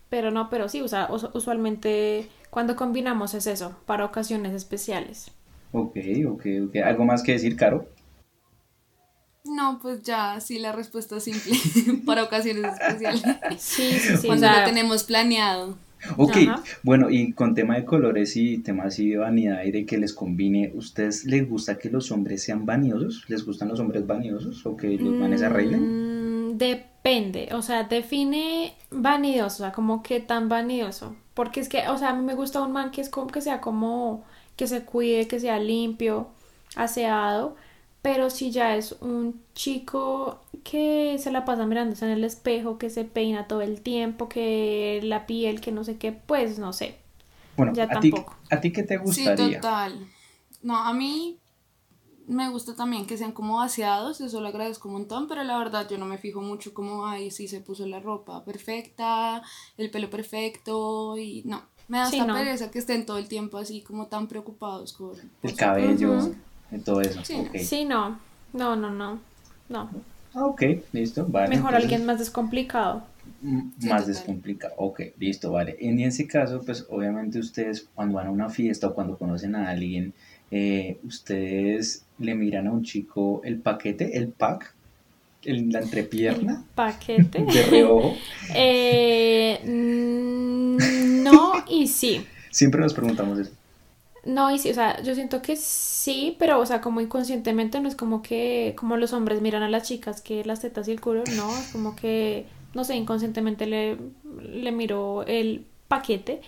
pero 0.08 0.30
no, 0.30 0.50
pero 0.50 0.68
sí, 0.68 0.80
o 0.80 0.88
sea, 0.88 1.08
usualmente 1.32 2.28
cuando 2.50 2.76
combinamos 2.76 3.34
es 3.34 3.46
eso, 3.46 3.76
para 3.86 4.04
ocasiones 4.04 4.52
especiales. 4.54 5.30
Ok, 5.72 5.96
ok, 6.28 6.46
ok. 6.68 6.76
¿Algo 6.84 7.04
más 7.04 7.22
que 7.22 7.32
decir, 7.32 7.56
Caro? 7.56 7.88
No, 9.44 9.78
pues 9.82 10.02
ya, 10.02 10.40
sí, 10.40 10.58
la 10.58 10.72
respuesta 10.72 11.16
es 11.16 11.24
simple, 11.24 11.54
para 12.06 12.22
ocasiones 12.22 12.72
especiales. 12.72 13.22
Sí, 13.58 13.92
sí, 13.92 14.16
sí. 14.16 14.26
Cuando 14.26 14.48
lo 14.48 14.64
tenemos 14.64 15.04
planeado. 15.04 15.76
Ok, 16.16 16.36
bueno, 16.82 17.10
y 17.10 17.32
con 17.32 17.54
tema 17.54 17.76
de 17.76 17.84
colores 17.84 18.36
y 18.36 18.58
temas 18.58 18.86
así 18.86 19.10
de 19.10 19.16
vanidad 19.16 19.64
y 19.64 19.72
de 19.72 19.86
que 19.86 19.96
les 19.96 20.12
combine, 20.12 20.70
¿ustedes 20.74 21.24
les 21.24 21.48
gusta 21.48 21.78
que 21.78 21.90
los 21.90 22.10
hombres 22.10 22.42
sean 22.42 22.66
vanidosos? 22.66 23.24
¿Les 23.28 23.44
gustan 23.44 23.68
los 23.68 23.80
hombres 23.80 24.06
vanidosos 24.06 24.64
o 24.66 24.76
que 24.76 24.96
los 24.98 25.14
manes 25.14 25.40
se 25.40 25.46
arreglen? 25.46 26.50
Mm, 26.50 26.58
depende, 27.04 27.50
o 27.52 27.60
sea, 27.60 27.84
define 27.84 28.74
vanidoso, 28.90 29.62
o 29.62 29.66
sea, 29.66 29.72
como 29.72 30.02
que 30.02 30.20
tan 30.20 30.48
vanidoso. 30.48 31.14
Porque 31.34 31.60
es 31.60 31.68
que, 31.68 31.86
o 31.88 31.98
sea, 31.98 32.10
a 32.10 32.14
mí 32.14 32.24
me 32.24 32.34
gusta 32.34 32.62
un 32.62 32.72
man 32.72 32.90
que 32.90 33.00
es 33.00 33.10
como 33.10 33.26
que 33.26 33.40
sea 33.40 33.60
como 33.60 34.24
que 34.56 34.66
se 34.66 34.84
cuide, 34.84 35.28
que 35.28 35.40
sea 35.40 35.58
limpio, 35.58 36.28
aseado, 36.76 37.56
pero 38.00 38.30
si 38.30 38.50
ya 38.50 38.76
es 38.76 38.92
un 39.00 39.42
chico 39.54 40.40
que 40.62 41.16
se 41.18 41.30
la 41.30 41.44
pasa 41.44 41.66
mirándose 41.66 42.06
en 42.06 42.12
el 42.12 42.24
espejo, 42.24 42.78
que 42.78 42.88
se 42.88 43.04
peina 43.04 43.46
todo 43.48 43.60
el 43.60 43.80
tiempo, 43.82 44.28
que 44.28 45.00
la 45.02 45.26
piel, 45.26 45.60
que 45.60 45.72
no 45.72 45.84
sé 45.84 45.98
qué, 45.98 46.12
pues 46.12 46.58
no 46.58 46.72
sé. 46.72 46.96
Bueno, 47.56 47.72
ya 47.74 47.84
a 47.84 47.88
tampoco. 47.88 48.36
Ti, 48.48 48.54
¿A 48.56 48.60
ti 48.60 48.72
qué 48.72 48.82
te 48.82 48.96
gustaría? 48.96 49.46
Sí, 49.46 49.54
total. 49.56 50.06
No, 50.62 50.78
a 50.78 50.92
mí 50.94 51.38
me 52.26 52.48
gusta 52.50 52.74
también 52.74 53.06
que 53.06 53.16
sean 53.16 53.32
como 53.32 53.56
vaciados, 53.56 54.20
eso 54.20 54.40
lo 54.40 54.48
agradezco 54.48 54.88
un 54.88 54.94
montón, 54.94 55.28
pero 55.28 55.44
la 55.44 55.58
verdad 55.58 55.88
yo 55.88 55.98
no 55.98 56.06
me 56.06 56.18
fijo 56.18 56.40
mucho 56.40 56.74
como, 56.74 57.06
ay, 57.06 57.30
sí 57.30 57.48
se 57.48 57.60
puso 57.60 57.86
la 57.86 58.00
ropa 58.00 58.44
perfecta, 58.44 59.42
el 59.76 59.90
pelo 59.90 60.10
perfecto 60.10 61.16
y 61.18 61.42
no. 61.44 61.62
Me 61.86 61.98
da 61.98 62.08
esta 62.08 62.26
pereza 62.26 62.70
que 62.70 62.78
estén 62.78 63.04
todo 63.04 63.18
el 63.18 63.28
tiempo 63.28 63.58
así 63.58 63.82
como 63.82 64.06
tan 64.06 64.26
preocupados 64.26 64.94
con... 64.94 65.12
El 65.42 65.54
cabello 65.54 66.32
todo 66.84 67.00
eso. 67.00 67.20
Sí, 67.24 67.84
no. 67.84 68.18
No, 68.52 68.76
no, 68.76 68.90
no. 68.90 69.20
No. 69.68 69.90
Ah, 70.34 70.46
ok, 70.46 70.62
listo, 70.92 71.26
vale. 71.28 71.48
Mejor 71.48 71.74
alguien 71.74 72.04
más 72.06 72.18
descomplicado. 72.18 73.04
más 73.80 74.06
descomplicado, 74.06 74.74
ok, 74.76 75.00
listo, 75.18 75.52
vale. 75.52 75.76
En 75.80 76.00
ese 76.00 76.26
caso, 76.26 76.62
pues 76.64 76.86
obviamente 76.90 77.38
ustedes 77.38 77.88
cuando 77.94 78.16
van 78.16 78.26
a 78.26 78.30
una 78.30 78.48
fiesta 78.48 78.88
o 78.88 78.94
cuando 78.94 79.16
conocen 79.16 79.54
a 79.54 79.70
alguien, 79.70 80.12
eh, 80.56 80.98
ustedes 81.04 82.04
le 82.18 82.34
miran 82.36 82.68
a 82.68 82.72
un 82.72 82.84
chico 82.84 83.40
el 83.44 83.58
paquete, 83.60 84.16
el 84.16 84.28
pack, 84.28 84.72
el, 85.42 85.68
la 85.70 85.80
entrepierna. 85.80 86.64
paquete. 86.76 87.44
De 87.52 87.62
reojo. 87.64 88.14
eh, 88.54 89.60
no 89.64 91.52
y 91.68 91.88
sí. 91.88 92.24
Siempre 92.50 92.80
nos 92.80 92.94
preguntamos 92.94 93.38
eso. 93.38 93.50
No, 94.24 94.50
y 94.54 94.58
sí, 94.58 94.70
o 94.70 94.74
sea, 94.74 95.02
yo 95.02 95.14
siento 95.14 95.42
que 95.42 95.56
sí, 95.56 96.36
pero, 96.38 96.58
o 96.60 96.64
sea, 96.66 96.80
como 96.80 97.00
inconscientemente 97.02 97.80
no 97.80 97.88
es 97.88 97.94
como 97.96 98.22
que, 98.22 98.74
como 98.78 98.96
los 98.96 99.12
hombres 99.12 99.42
miran 99.42 99.62
a 99.62 99.68
las 99.68 99.86
chicas 99.88 100.22
que 100.22 100.44
las 100.44 100.60
tetas 100.60 100.88
y 100.88 100.92
el 100.92 101.00
culo, 101.00 101.24
no, 101.36 101.54
es 101.58 101.68
como 101.72 101.94
que, 101.94 102.46
no 102.74 102.84
sé, 102.84 102.96
inconscientemente 102.96 103.66
le, 103.66 103.98
le 104.40 104.72
miro 104.72 105.24
el 105.26 105.66
paquete, 105.88 106.40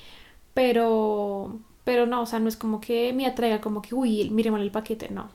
pero, 0.54 1.58
pero 1.86 2.04
no, 2.04 2.22
o 2.22 2.26
sea, 2.26 2.40
no 2.40 2.48
es 2.48 2.56
como 2.56 2.80
que 2.80 3.12
me 3.12 3.26
atraiga 3.26 3.60
como 3.60 3.80
que, 3.80 3.94
uy, 3.94 4.28
mire 4.30 4.50
mal 4.50 4.60
el 4.60 4.72
paquete, 4.72 5.08
no. 5.08 5.30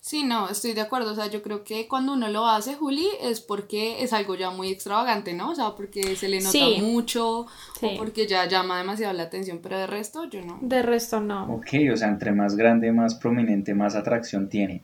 Sí, 0.00 0.24
no, 0.24 0.48
estoy 0.48 0.72
de 0.72 0.80
acuerdo. 0.80 1.12
O 1.12 1.14
sea, 1.14 1.26
yo 1.26 1.42
creo 1.42 1.64
que 1.64 1.86
cuando 1.86 2.14
uno 2.14 2.28
lo 2.28 2.46
hace, 2.46 2.76
Juli, 2.76 3.06
es 3.20 3.42
porque 3.42 4.02
es 4.02 4.14
algo 4.14 4.36
ya 4.36 4.50
muy 4.50 4.70
extravagante, 4.70 5.34
¿no? 5.34 5.50
O 5.50 5.54
sea, 5.54 5.76
porque 5.76 6.16
se 6.16 6.30
le 6.30 6.40
nota 6.40 6.58
mucho 6.80 7.40
o 7.40 7.96
porque 7.98 8.26
ya 8.26 8.48
llama 8.48 8.78
demasiado 8.78 9.12
la 9.12 9.24
atención, 9.24 9.60
pero 9.62 9.76
de 9.76 9.86
resto 9.86 10.24
yo 10.24 10.40
no. 10.40 10.58
De 10.62 10.80
resto 10.80 11.20
no. 11.20 11.52
Ok, 11.52 11.74
o 11.92 11.96
sea, 11.98 12.08
entre 12.08 12.32
más 12.32 12.56
grande, 12.56 12.90
más 12.92 13.14
prominente, 13.16 13.74
más 13.74 13.94
atracción 13.94 14.48
tiene. 14.48 14.82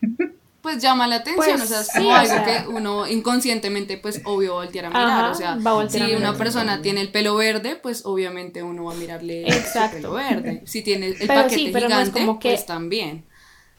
Pues 0.62 0.82
llama 0.82 1.06
la 1.06 1.16
atención, 1.16 1.56
pues 1.56 1.62
o 1.62 1.66
sea, 1.66 1.80
es 1.80 1.90
como 1.90 2.14
algo 2.14 2.34
que 2.44 2.68
uno 2.68 3.08
inconscientemente, 3.08 3.96
pues 3.96 4.20
obvio 4.24 4.54
voltear 4.54 4.86
a 4.86 4.88
mirar, 4.90 5.30
o 5.30 5.34
sea, 5.34 5.58
si 5.88 6.14
una 6.14 6.34
persona 6.34 6.82
tiene 6.82 7.00
el 7.00 7.10
pelo 7.10 7.34
verde, 7.36 7.76
pues 7.76 8.04
obviamente 8.04 8.62
uno 8.62 8.84
va 8.84 8.92
a 8.92 8.96
mirarle 8.96 9.44
el 9.44 9.62
pelo 9.90 10.12
verde. 10.12 10.62
Si 10.66 10.82
tiene 10.82 11.08
el 11.18 11.26
paquete 11.26 11.56
gigante, 11.56 12.26
pues 12.40 12.66
también. 12.66 13.24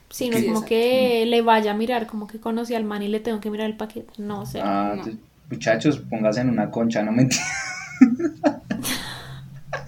Sí, 0.10 0.30
no 0.30 0.38
es 0.38 0.46
como 0.46 0.66
que 0.66 1.26
le 1.26 1.42
vaya 1.42 1.72
a 1.72 1.74
mirar, 1.74 2.06
como 2.06 2.28
que 2.28 2.40
conocí 2.40 2.76
al 2.76 2.84
man 2.84 3.02
y 3.02 3.08
le 3.08 3.20
tengo 3.22 3.40
que 3.40 3.50
mirar 3.50 3.68
el 3.68 3.78
paquete. 3.78 4.14
No, 4.18 4.46
sé. 4.46 4.60
Ah, 4.62 5.02
muchachos, 5.50 6.00
póngase 6.00 6.42
en 6.42 6.50
una 6.50 6.70
concha, 6.70 7.02
no 7.02 7.12
mentira. 7.12 7.44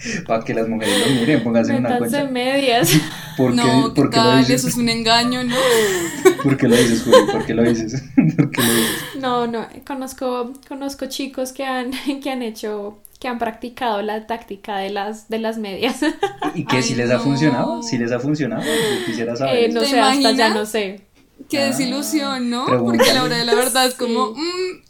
Para 0.27 0.43
que 0.43 0.53
las 0.53 0.67
mujeres 0.67 1.07
lo 1.07 1.15
miren, 1.15 1.43
póngase 1.43 1.72
en 1.74 1.79
una 1.79 1.98
concha. 1.98 2.25
medias. 2.25 2.91
¿Por 3.38 3.53
no, 3.53 3.93
¿qué 3.93 4.03
tal? 4.10 4.50
Eso 4.50 4.67
es 4.67 4.75
un 4.75 4.89
engaño, 4.89 5.43
¿no? 5.43 5.55
¿Por 6.43 6.57
qué 6.57 6.67
lo 6.67 6.75
dices, 6.75 7.03
Juli? 7.03 7.31
¿Por 7.31 7.45
qué 7.45 7.53
lo 7.53 7.63
dices? 7.63 8.03
¿Por 8.36 8.51
qué 8.51 8.62
lo 8.62 8.67
dices? 8.67 8.93
No, 9.19 9.48
no, 9.48 9.67
conozco, 9.86 10.53
conozco 10.67 11.07
chicos 11.07 11.53
que 11.53 11.65
han, 11.65 11.91
que 12.22 12.29
han 12.29 12.41
hecho 12.41 13.00
que 13.19 13.29
han 13.29 13.39
practicado 13.39 14.01
la 14.01 14.27
táctica 14.27 14.77
de 14.79 14.89
las, 14.89 15.29
de 15.29 15.39
las 15.39 15.57
medias. 15.57 16.01
¿Y 16.55 16.65
que 16.65 16.81
si 16.81 16.93
les 16.93 17.10
ha 17.10 17.19
funcionado? 17.19 17.81
¿Si 17.81 17.98
les 17.98 18.12
ha 18.12 18.19
funcionado? 18.19 18.63
quisiera 19.05 19.33
saber. 19.38 19.69
Eh, 19.69 19.69
no 19.69 19.81
sé, 19.86 19.98
hasta 19.98 20.31
ya 20.33 20.50
no 20.50 20.65
sé. 20.65 21.00
Qué 21.50 21.60
ah, 21.60 21.67
desilusión, 21.67 22.50
¿no? 22.50 22.65
Porque 22.65 23.13
la 23.13 23.24
hora 23.24 23.38
de 23.38 23.45
la 23.45 23.55
verdad 23.55 23.86
es 23.86 23.93
como... 23.93 24.31
Mm. 24.31 24.81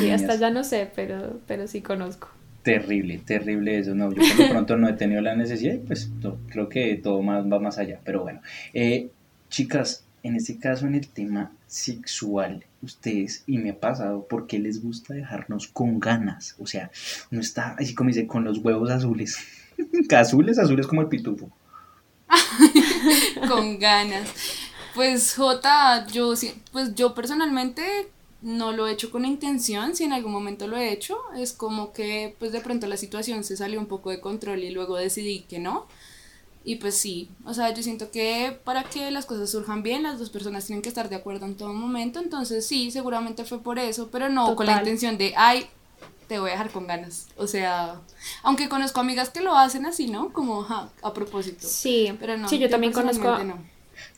sí, 0.00 0.10
hasta 0.10 0.34
ya 0.34 0.50
no 0.50 0.64
sé, 0.64 0.90
pero, 0.96 1.38
pero 1.46 1.68
sí 1.68 1.80
conozco. 1.80 2.28
Terrible, 2.62 3.18
terrible 3.18 3.78
eso. 3.78 3.94
No, 3.94 4.12
yo 4.12 4.22
por 4.22 4.46
lo 4.46 4.50
pronto 4.50 4.76
no 4.76 4.88
he 4.88 4.92
tenido 4.92 5.22
la 5.22 5.34
necesidad 5.34 5.74
y 5.74 5.78
pues 5.78 6.10
creo 6.48 6.68
que 6.68 6.96
todo 6.96 7.22
más, 7.22 7.44
va 7.44 7.58
más 7.58 7.78
allá. 7.78 8.00
Pero 8.04 8.22
bueno, 8.22 8.40
eh, 8.74 9.10
chicas, 9.48 10.04
en 10.22 10.36
este 10.36 10.58
caso 10.58 10.86
en 10.86 10.94
el 10.94 11.08
tema 11.08 11.52
sexual, 11.66 12.64
ustedes, 12.82 13.44
y 13.46 13.58
me 13.58 13.70
ha 13.70 13.80
pasado, 13.80 14.26
¿por 14.26 14.46
qué 14.46 14.58
les 14.58 14.82
gusta 14.82 15.14
dejarnos 15.14 15.68
con 15.68 16.00
ganas? 16.00 16.54
O 16.58 16.66
sea, 16.66 16.90
uno 17.30 17.40
está 17.40 17.76
así 17.78 17.94
como 17.94 18.08
dice, 18.08 18.26
con 18.26 18.44
los 18.44 18.58
huevos 18.58 18.90
azules. 18.90 19.38
azules, 20.16 20.58
azules 20.58 20.86
como 20.86 21.00
el 21.00 21.08
pitufo. 21.08 21.50
con 23.48 23.78
ganas. 23.78 24.28
Pues 24.94 25.34
J, 25.34 26.06
yo, 26.08 26.34
pues 26.72 26.94
yo 26.94 27.14
personalmente 27.14 27.82
no 28.42 28.72
lo 28.72 28.86
he 28.86 28.92
hecho 28.92 29.10
con 29.10 29.24
intención, 29.24 29.94
si 29.94 30.04
en 30.04 30.12
algún 30.12 30.32
momento 30.32 30.66
lo 30.66 30.76
he 30.76 30.92
hecho, 30.92 31.18
es 31.36 31.52
como 31.52 31.92
que 31.92 32.34
pues 32.38 32.52
de 32.52 32.60
pronto 32.60 32.86
la 32.86 32.96
situación 32.96 33.44
se 33.44 33.56
salió 33.56 33.78
un 33.78 33.86
poco 33.86 34.10
de 34.10 34.20
control 34.20 34.64
y 34.64 34.70
luego 34.70 34.96
decidí 34.96 35.40
que 35.40 35.58
no. 35.58 35.86
Y 36.62 36.76
pues 36.76 36.94
sí, 36.94 37.30
o 37.46 37.54
sea, 37.54 37.72
yo 37.72 37.82
siento 37.82 38.10
que 38.10 38.58
para 38.64 38.84
que 38.84 39.10
las 39.10 39.24
cosas 39.24 39.50
surjan 39.50 39.82
bien, 39.82 40.02
las 40.02 40.18
dos 40.18 40.28
personas 40.28 40.66
tienen 40.66 40.82
que 40.82 40.90
estar 40.90 41.08
de 41.08 41.16
acuerdo 41.16 41.46
en 41.46 41.56
todo 41.56 41.72
momento, 41.72 42.20
entonces 42.20 42.66
sí, 42.66 42.90
seguramente 42.90 43.44
fue 43.44 43.60
por 43.62 43.78
eso, 43.78 44.10
pero 44.10 44.28
no 44.28 44.54
con 44.56 44.66
la 44.66 44.78
intención 44.78 45.16
de, 45.16 45.32
ay, 45.36 45.66
te 46.28 46.38
voy 46.38 46.50
a 46.50 46.52
dejar 46.52 46.70
con 46.70 46.86
ganas. 46.86 47.28
O 47.36 47.46
sea, 47.46 48.00
aunque 48.42 48.68
conozco 48.68 49.00
amigas 49.00 49.30
que 49.30 49.40
lo 49.40 49.56
hacen 49.56 49.86
así, 49.86 50.06
¿no? 50.06 50.32
Como 50.32 50.62
a 50.62 51.12
propósito. 51.14 51.66
Sí, 51.66 52.14
pero 52.20 52.36
no. 52.36 52.48
Sí, 52.48 52.58
yo, 52.58 52.68
también 52.68 52.92
conozco. 52.92 53.36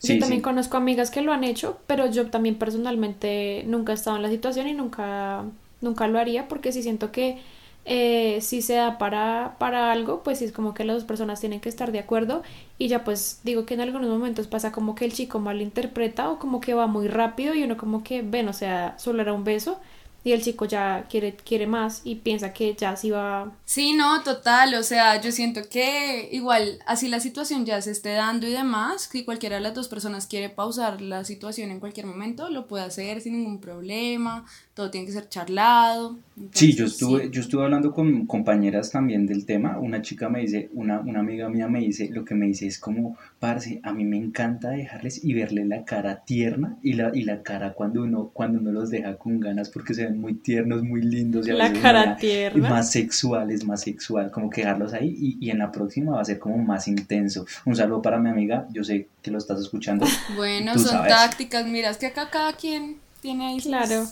Yo 0.03 0.19
también 0.19 0.41
conozco 0.41 0.77
amigas 0.77 1.11
que 1.11 1.21
lo 1.21 1.31
han 1.33 1.43
hecho, 1.43 1.79
pero 1.87 2.07
yo 2.09 2.29
también 2.29 2.55
personalmente 2.55 3.63
nunca 3.67 3.93
he 3.93 3.95
estado 3.95 4.17
en 4.17 4.23
la 4.23 4.29
situación 4.29 4.67
y 4.67 4.73
nunca, 4.73 5.45
nunca 5.81 6.07
lo 6.07 6.19
haría 6.19 6.47
porque 6.47 6.71
sí 6.71 6.83
siento 6.83 7.11
que 7.11 7.39
eh, 7.85 8.39
si 8.41 8.61
se 8.61 8.75
da 8.75 8.97
para, 8.97 9.55
para 9.59 9.91
algo, 9.91 10.23
pues 10.23 10.39
sí 10.39 10.45
es 10.45 10.51
como 10.53 10.73
que 10.73 10.85
las 10.85 10.95
dos 10.97 11.03
personas 11.05 11.39
tienen 11.41 11.59
que 11.59 11.69
estar 11.69 11.91
de 11.91 11.99
acuerdo 11.99 12.43
y 12.77 12.87
ya 12.87 13.03
pues 13.03 13.41
digo 13.43 13.65
que 13.65 13.73
en 13.73 13.81
algunos 13.81 14.09
momentos 14.09 14.47
pasa 14.47 14.71
como 14.71 14.95
que 14.95 15.05
el 15.05 15.13
chico 15.13 15.39
malinterpreta 15.39 16.29
o 16.29 16.39
como 16.39 16.61
que 16.61 16.73
va 16.73 16.87
muy 16.87 17.07
rápido 17.07 17.53
y 17.55 17.63
uno 17.63 17.77
como 17.77 18.03
que 18.03 18.21
ven, 18.21 18.47
o 18.47 18.53
sea, 18.53 18.97
solo 18.99 19.21
era 19.21 19.33
un 19.33 19.43
beso 19.43 19.79
y 20.23 20.31
el 20.31 20.41
chico 20.41 20.65
ya 20.65 21.05
quiere, 21.09 21.35
quiere 21.35 21.67
más 21.67 22.01
y 22.05 22.15
piensa 22.15 22.53
que 22.53 22.73
ya 22.75 22.95
sí 22.95 23.09
va... 23.11 23.51
Sí, 23.65 23.93
no, 23.93 24.23
total, 24.23 24.73
o 24.75 24.83
sea, 24.83 25.19
yo 25.21 25.31
siento 25.31 25.61
que 25.69 26.29
igual 26.31 26.79
así 26.85 27.09
la 27.09 27.19
situación 27.19 27.65
ya 27.65 27.81
se 27.81 27.91
esté 27.91 28.13
dando 28.13 28.47
y 28.47 28.51
demás, 28.51 29.07
que 29.07 29.25
cualquiera 29.25 29.57
de 29.57 29.61
las 29.61 29.73
dos 29.73 29.89
personas 29.89 30.27
quiere 30.27 30.49
pausar 30.49 31.01
la 31.01 31.25
situación 31.25 31.71
en 31.71 31.79
cualquier 31.79 32.05
momento, 32.05 32.49
lo 32.49 32.67
puede 32.67 32.85
hacer 32.85 33.19
sin 33.19 33.33
ningún 33.33 33.59
problema, 33.59 34.45
todo 34.73 34.89
tiene 34.89 35.05
que 35.05 35.13
ser 35.13 35.27
charlado. 35.27 36.17
sí, 36.51 36.73
yo 36.73 36.85
estuve, 36.85 37.29
yo 37.29 37.41
estuve 37.41 37.63
hablando 37.63 37.91
con 37.91 38.25
compañeras 38.25 38.91
también 38.91 39.25
del 39.25 39.45
tema, 39.45 39.77
una 39.77 40.01
chica 40.01 40.29
me 40.29 40.39
dice, 40.39 40.69
una, 40.73 41.01
una 41.01 41.19
amiga 41.19 41.49
mía 41.49 41.67
me 41.67 41.79
dice, 41.79 42.09
lo 42.09 42.23
que 42.23 42.33
me 42.33 42.47
dice 42.47 42.67
es 42.67 42.79
como, 42.79 43.17
parce, 43.39 43.81
a 43.83 43.91
mí 43.91 44.05
me 44.05 44.17
encanta 44.17 44.69
dejarles 44.69 45.23
y 45.23 45.33
verle 45.33 45.65
la 45.65 45.83
cara 45.83 46.23
tierna 46.23 46.77
y 46.81 46.93
la, 46.93 47.11
y 47.13 47.23
la 47.23 47.43
cara 47.43 47.73
cuando 47.73 48.03
uno, 48.03 48.31
cuando 48.33 48.59
uno 48.59 48.71
los 48.71 48.89
deja 48.89 49.17
con 49.17 49.39
ganas 49.41 49.69
porque 49.69 49.93
se 49.93 50.12
muy 50.19 50.33
tiernos, 50.33 50.83
muy 50.83 51.01
lindos 51.01 51.47
y 51.47 51.51
a 51.51 51.55
la 51.55 51.73
cara 51.73 52.15
tierna. 52.17 52.69
más 52.69 52.91
sexuales, 52.91 53.65
más 53.65 53.81
sexual, 53.81 54.31
como 54.31 54.49
que 54.49 54.61
dejarlos 54.61 54.93
ahí 54.93 55.15
y, 55.19 55.37
y 55.45 55.49
en 55.49 55.59
la 55.59 55.71
próxima 55.71 56.13
va 56.13 56.21
a 56.21 56.25
ser 56.25 56.39
como 56.39 56.57
más 56.57 56.87
intenso. 56.87 57.45
Un 57.65 57.75
saludo 57.75 58.01
para 58.01 58.19
mi 58.19 58.29
amiga, 58.29 58.67
yo 58.71 58.83
sé 58.83 59.07
que 59.21 59.31
lo 59.31 59.37
estás 59.37 59.59
escuchando. 59.59 60.05
Bueno, 60.35 60.77
son 60.77 61.07
tácticas, 61.07 61.65
mira, 61.67 61.89
es 61.89 61.97
que 61.97 62.07
acá 62.07 62.29
cada 62.29 62.53
quien 62.53 62.97
tiene 63.21 63.47
ahí 63.47 63.59
Claro. 63.59 64.05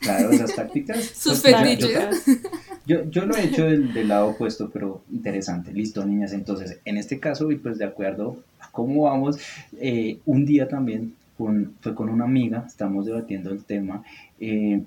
Claro, 0.00 0.30
esas 0.30 0.54
tácticas. 0.54 1.02
Sus 1.16 1.40
pues, 1.40 1.78
yo, 2.86 3.10
yo, 3.10 3.24
lo 3.24 3.36
he 3.36 3.44
hecho 3.44 3.64
del, 3.64 4.08
lado 4.08 4.28
opuesto, 4.28 4.70
pero 4.70 5.02
interesante. 5.10 5.72
Listo, 5.72 6.04
niñas. 6.04 6.32
Entonces, 6.32 6.78
en 6.84 6.98
este 6.98 7.18
caso, 7.18 7.50
y 7.50 7.56
pues 7.56 7.78
de 7.78 7.86
acuerdo 7.86 8.36
a 8.60 8.70
cómo 8.70 9.04
vamos, 9.04 9.38
eh, 9.80 10.18
un 10.26 10.44
día 10.44 10.68
también 10.68 11.14
con, 11.38 11.74
fue 11.80 11.94
con 11.94 12.10
una 12.10 12.24
amiga, 12.24 12.64
estamos 12.66 13.06
debatiendo 13.06 13.50
el 13.50 13.64
tema. 13.64 14.02
Eh, 14.38 14.82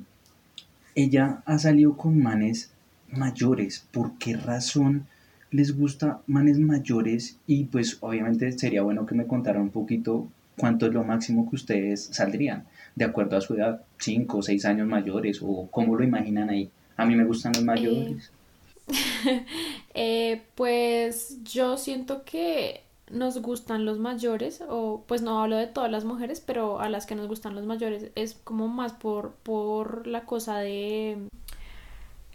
ella 0.98 1.44
ha 1.46 1.60
salido 1.60 1.96
con 1.96 2.20
manes 2.20 2.72
mayores. 3.12 3.86
¿Por 3.92 4.18
qué 4.18 4.36
razón 4.36 5.06
les 5.52 5.78
gusta 5.78 6.22
manes 6.26 6.58
mayores? 6.58 7.38
Y 7.46 7.66
pues 7.66 8.00
obviamente 8.02 8.52
sería 8.54 8.82
bueno 8.82 9.06
que 9.06 9.14
me 9.14 9.28
contara 9.28 9.62
un 9.62 9.70
poquito 9.70 10.28
cuánto 10.58 10.88
es 10.88 10.94
lo 10.94 11.04
máximo 11.04 11.48
que 11.48 11.56
ustedes 11.56 12.06
saldrían 12.06 12.66
de 12.96 13.06
acuerdo 13.06 13.38
a 13.38 13.42
su 13.42 13.54
edad, 13.54 13.84
5 14.00 14.38
o 14.40 14.42
6 14.42 14.66
años 14.66 14.88
mayores 14.88 15.40
o 15.44 15.68
cómo 15.70 15.96
lo 15.96 16.04
imaginan 16.04 16.50
ahí. 16.50 16.72
A 16.96 17.06
mí 17.06 17.16
me 17.16 17.26
gustan 17.26 17.54
los 17.54 17.64
mayores. 17.64 18.32
Eh, 20.00 20.44
pues 20.54 21.40
yo 21.44 21.76
siento 21.76 22.24
que 22.24 22.82
nos 23.10 23.42
gustan 23.42 23.86
los 23.86 24.00
mayores, 24.00 24.62
o 24.68 25.04
pues 25.08 25.22
no 25.22 25.42
hablo 25.42 25.56
de 25.58 25.68
todas 25.68 25.92
las 25.92 26.06
mujeres, 26.06 26.42
pero 26.46 26.80
a 26.80 26.90
las 26.90 27.06
que 27.06 27.16
nos 27.16 27.28
gustan 27.28 27.56
los 27.56 27.66
mayores 27.66 28.12
es 28.16 28.38
como 28.44 28.68
más 28.68 28.94
por, 28.94 29.34
por 29.44 30.08
la 30.08 30.26
cosa 30.26 30.60
de... 30.60 31.28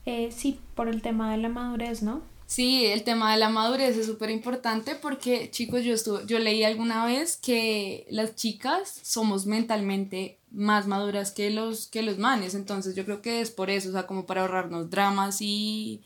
Eh, 0.04 0.32
sí, 0.32 0.58
por 0.74 0.88
el 0.88 1.00
tema 1.02 1.30
de 1.30 1.38
la 1.38 1.48
madurez, 1.48 2.02
¿no? 2.02 2.22
Sí, 2.46 2.84
el 2.86 3.02
tema 3.02 3.32
de 3.32 3.38
la 3.38 3.48
madurez 3.48 3.96
es 3.96 4.06
súper 4.06 4.30
importante 4.30 4.94
porque, 4.94 5.50
chicos, 5.50 5.84
yo, 5.84 5.94
estuve, 5.94 6.26
yo 6.26 6.38
leí 6.38 6.64
alguna 6.64 7.04
vez 7.06 7.36
que 7.36 8.06
las 8.10 8.34
chicas 8.34 9.00
somos 9.02 9.46
mentalmente 9.46 10.38
más 10.50 10.86
maduras 10.86 11.30
que 11.30 11.50
los, 11.50 11.86
que 11.86 12.02
los 12.02 12.18
manes, 12.18 12.54
entonces 12.54 12.94
yo 12.94 13.06
creo 13.06 13.22
que 13.22 13.40
es 13.40 13.50
por 13.50 13.70
eso, 13.70 13.88
o 13.88 13.92
sea, 13.92 14.06
como 14.06 14.26
para 14.26 14.42
ahorrarnos 14.42 14.90
dramas 14.90 15.38
y, 15.40 16.02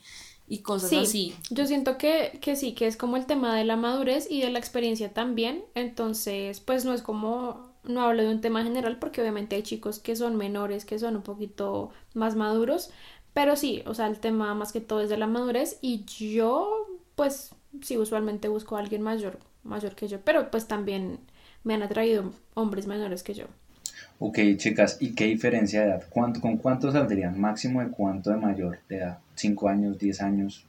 y 0.47 0.59
cosas 0.59 0.93
así. 0.93 1.33
Yo 1.49 1.65
siento 1.65 1.97
que, 1.97 2.39
que 2.41 2.55
sí, 2.55 2.73
que 2.73 2.87
es 2.87 2.95
como 2.95 3.17
el 3.17 3.25
tema 3.25 3.55
de 3.55 3.65
la 3.65 3.75
madurez 3.75 4.27
y 4.29 4.41
de 4.41 4.49
la 4.49 4.59
experiencia 4.59 5.13
también, 5.13 5.63
entonces, 5.75 6.61
pues 6.61 6.85
no 6.85 6.93
es 6.93 7.01
como, 7.01 7.73
no 7.83 8.01
hablo 8.01 8.23
de 8.23 8.29
un 8.29 8.41
tema 8.41 8.63
general 8.63 8.97
porque 8.97 9.21
obviamente 9.21 9.57
hay 9.57 9.63
chicos 9.63 9.99
que 9.99 10.15
son 10.15 10.37
menores, 10.37 10.85
que 10.85 10.99
son 10.99 11.17
un 11.17 11.21
poquito 11.21 11.89
más 12.13 12.35
maduros, 12.35 12.91
pero 13.33 13.55
sí, 13.55 13.83
o 13.85 13.93
sea, 13.93 14.07
el 14.07 14.19
tema 14.19 14.53
más 14.55 14.71
que 14.71 14.81
todo 14.81 15.01
es 15.01 15.09
de 15.09 15.17
la 15.17 15.27
madurez 15.27 15.79
y 15.81 16.05
yo, 16.05 16.87
pues, 17.15 17.51
sí, 17.81 17.97
usualmente 17.97 18.47
busco 18.47 18.77
a 18.77 18.79
alguien 18.79 19.01
mayor, 19.01 19.39
mayor 19.63 19.95
que 19.95 20.07
yo, 20.07 20.21
pero 20.21 20.49
pues 20.49 20.67
también 20.67 21.19
me 21.63 21.73
han 21.73 21.83
atraído 21.83 22.31
hombres 22.53 22.87
menores 22.87 23.21
que 23.21 23.33
yo. 23.33 23.45
Ok, 24.19 24.39
chicas, 24.55 24.97
¿y 25.01 25.13
qué 25.13 25.25
diferencia 25.25 25.81
de 25.81 25.87
edad? 25.87 26.03
¿Cuánto, 26.09 26.39
¿Con 26.39 26.57
cuánto 26.57 26.91
saldrían? 26.91 27.39
¿Máximo 27.39 27.81
de 27.81 27.89
cuánto 27.89 28.31
de 28.31 28.37
mayor 28.37 28.79
de 28.87 28.97
edad? 28.97 29.19
¿Cinco 29.37 29.69
años, 29.69 29.97
diez 29.97 30.19
años? 30.21 30.65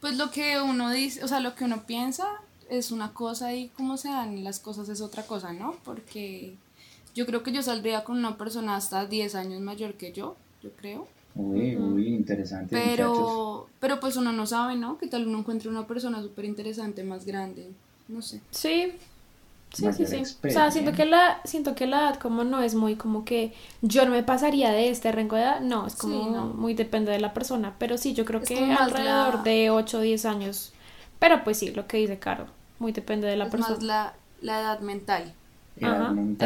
Pues 0.00 0.18
lo 0.18 0.30
que 0.30 0.60
uno 0.60 0.90
dice, 0.90 1.24
o 1.24 1.28
sea, 1.28 1.40
lo 1.40 1.54
que 1.54 1.64
uno 1.64 1.86
piensa 1.86 2.26
es 2.68 2.90
una 2.90 3.14
cosa 3.14 3.54
y 3.54 3.68
cómo 3.68 3.96
se 3.96 4.08
dan 4.08 4.44
las 4.44 4.60
cosas 4.60 4.88
es 4.88 5.00
otra 5.00 5.22
cosa, 5.22 5.52
¿no? 5.52 5.76
Porque 5.84 6.54
yo 7.14 7.24
creo 7.24 7.42
que 7.42 7.52
yo 7.52 7.62
saldría 7.62 8.04
con 8.04 8.18
una 8.18 8.36
persona 8.36 8.76
hasta 8.76 9.06
10 9.06 9.34
años 9.34 9.60
mayor 9.60 9.94
que 9.94 10.12
yo, 10.12 10.36
yo 10.62 10.70
creo. 10.72 11.08
Uy, 11.34 11.76
uy, 11.76 12.08
interesante. 12.08 12.74
Pero, 12.74 13.68
pero 13.78 14.00
pues 14.00 14.16
uno 14.16 14.32
no 14.32 14.46
sabe, 14.46 14.74
¿no? 14.74 14.98
Que 14.98 15.06
tal 15.06 15.26
uno 15.26 15.38
encuentre 15.38 15.68
una 15.68 15.86
persona 15.86 16.20
súper 16.20 16.44
interesante, 16.44 17.04
más 17.04 17.24
grande, 17.24 17.70
no 18.08 18.22
sé. 18.22 18.40
Sí, 18.50 18.92
sí, 19.72 19.86
sí, 19.92 20.06
sí. 20.06 20.22
O 20.46 20.50
sea, 20.50 20.70
siento 20.70 20.92
que, 20.92 21.04
la, 21.04 21.40
siento 21.44 21.74
que 21.74 21.86
la 21.86 21.98
edad 22.00 22.16
como 22.16 22.44
no 22.44 22.60
es 22.60 22.74
muy 22.74 22.96
como 22.96 23.24
que 23.24 23.52
yo 23.82 24.04
no 24.04 24.12
me 24.12 24.22
pasaría 24.22 24.70
de 24.70 24.90
este 24.90 25.12
rango 25.12 25.36
de 25.36 25.42
edad, 25.42 25.60
no, 25.60 25.86
es 25.86 25.96
como 25.96 26.46
muy 26.46 26.74
depende 26.74 27.12
de 27.12 27.20
la 27.20 27.34
persona, 27.34 27.74
pero 27.78 27.98
sí, 27.98 28.14
yo 28.14 28.24
creo 28.24 28.42
que 28.42 28.72
alrededor 28.72 29.42
de 29.42 29.70
8 29.70 29.98
o 29.98 30.00
10 30.00 30.24
años. 30.24 30.72
Pero 31.18 31.42
pues 31.42 31.58
sí, 31.58 31.72
lo 31.72 31.86
que 31.86 31.96
dice 31.96 32.18
Caro, 32.18 32.46
muy 32.78 32.92
depende 32.92 33.26
de 33.26 33.36
la 33.36 33.50
persona. 33.50 33.74
Más 33.74 33.82
la, 33.82 34.14
la 34.40 34.60
edad 34.60 34.80
mental 34.80 35.34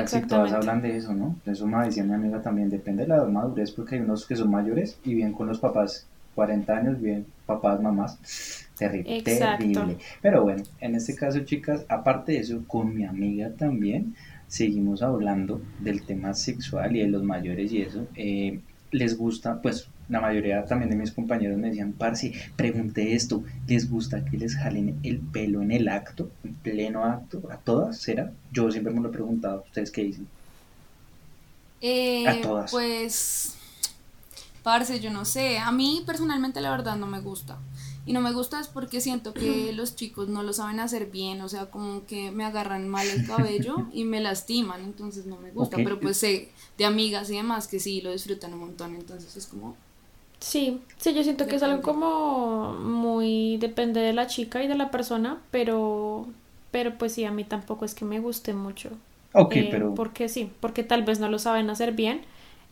si 0.06 0.22
todas 0.22 0.52
hablan 0.52 0.82
de 0.82 0.96
eso, 0.96 1.14
¿no? 1.14 1.36
Eso 1.46 1.66
me 1.66 1.84
decía 1.84 2.04
mi 2.04 2.14
amiga 2.14 2.42
también, 2.42 2.70
depende 2.70 3.02
de 3.02 3.08
la 3.08 3.24
madurez, 3.24 3.70
porque 3.72 3.96
hay 3.96 4.00
unos 4.02 4.26
que 4.26 4.36
son 4.36 4.50
mayores 4.50 4.98
y 5.04 5.14
bien 5.14 5.32
con 5.32 5.46
los 5.46 5.58
papás, 5.58 6.06
40 6.34 6.76
años, 6.76 7.00
bien 7.00 7.26
papás, 7.46 7.80
mamás, 7.80 8.68
terrible, 8.76 9.22
terrible. 9.22 9.96
Pero 10.20 10.42
bueno, 10.42 10.62
en 10.80 10.94
este 10.94 11.14
caso, 11.14 11.40
chicas, 11.40 11.84
aparte 11.88 12.32
de 12.32 12.38
eso, 12.38 12.62
con 12.66 12.94
mi 12.94 13.04
amiga 13.04 13.50
también 13.50 14.14
seguimos 14.48 15.02
hablando 15.02 15.60
del 15.80 16.02
tema 16.02 16.34
sexual 16.34 16.96
y 16.96 17.00
de 17.00 17.08
los 17.08 17.22
mayores 17.22 17.72
y 17.72 17.82
eso. 17.82 18.06
Eh, 18.16 18.60
les 18.90 19.16
gusta, 19.16 19.60
pues 19.62 19.88
la 20.08 20.20
mayoría 20.20 20.64
también 20.66 20.90
de 20.90 20.96
mis 20.96 21.12
compañeros 21.12 21.56
me 21.58 21.68
decían, 21.68 21.92
Parsi, 21.92 22.34
pregunté 22.56 23.14
esto, 23.14 23.42
¿les 23.66 23.88
gusta 23.88 24.24
que 24.24 24.36
les 24.36 24.54
jalen 24.56 24.98
el 25.02 25.20
pelo 25.20 25.62
en 25.62 25.72
el 25.72 25.88
acto, 25.88 26.30
en 26.44 26.54
pleno 26.54 27.04
acto? 27.04 27.42
¿A 27.50 27.56
todas 27.56 27.98
será? 27.98 28.30
Yo 28.52 28.70
siempre 28.70 28.92
me 28.92 29.00
lo 29.00 29.08
he 29.08 29.12
preguntado, 29.12 29.64
¿ustedes 29.66 29.90
qué 29.90 30.04
dicen? 30.04 30.26
Eh, 31.80 32.28
a 32.28 32.40
todas. 32.42 32.70
Pues, 32.70 33.56
Parce, 34.62 35.00
yo 35.00 35.10
no 35.10 35.24
sé, 35.24 35.58
a 35.58 35.72
mí 35.72 36.02
personalmente 36.06 36.60
la 36.60 36.70
verdad 36.70 36.96
no 36.96 37.06
me 37.06 37.20
gusta. 37.20 37.58
Y 38.04 38.12
no 38.12 38.20
me 38.20 38.32
gusta 38.32 38.58
es 38.58 38.66
porque 38.66 39.00
siento 39.00 39.32
que 39.32 39.72
los 39.72 39.94
chicos 39.94 40.28
no 40.28 40.42
lo 40.42 40.52
saben 40.52 40.80
hacer 40.80 41.06
bien, 41.06 41.40
o 41.40 41.48
sea, 41.48 41.66
como 41.66 42.04
que 42.06 42.32
me 42.32 42.44
agarran 42.44 42.88
mal 42.88 43.06
el 43.08 43.26
cabello 43.26 43.76
y 43.92 44.04
me 44.04 44.20
lastiman, 44.20 44.82
entonces 44.82 45.26
no 45.26 45.36
me 45.36 45.50
gusta. 45.52 45.76
Pero 45.76 46.00
pues 46.00 46.16
sé 46.16 46.50
de 46.78 46.84
amigas 46.84 47.30
y 47.30 47.36
demás 47.36 47.68
que 47.68 47.78
sí 47.78 48.00
lo 48.00 48.10
disfrutan 48.10 48.54
un 48.54 48.60
montón, 48.60 48.94
entonces 48.96 49.36
es 49.36 49.46
como, 49.46 49.76
Sí, 50.42 50.80
sí, 50.96 51.14
yo 51.14 51.22
siento 51.22 51.46
que 51.46 51.54
es 51.54 51.62
algo 51.62 51.82
como 51.82 52.72
muy 52.74 53.58
depende 53.58 54.00
de 54.00 54.12
la 54.12 54.26
chica 54.26 54.60
y 54.62 54.66
de 54.66 54.74
la 54.74 54.90
persona, 54.90 55.40
pero 55.52 56.26
pero 56.72 56.98
pues 56.98 57.12
sí, 57.12 57.24
a 57.24 57.30
mí 57.30 57.44
tampoco 57.44 57.84
es 57.84 57.94
que 57.94 58.04
me 58.04 58.18
guste 58.18 58.52
mucho. 58.54 58.90
Ok, 59.34 59.54
eh, 59.54 59.68
pero... 59.70 59.94
Porque 59.94 60.28
sí, 60.28 60.50
porque 60.58 60.82
tal 60.82 61.04
vez 61.04 61.20
no 61.20 61.28
lo 61.28 61.38
saben 61.38 61.70
hacer 61.70 61.92
bien. 61.92 62.22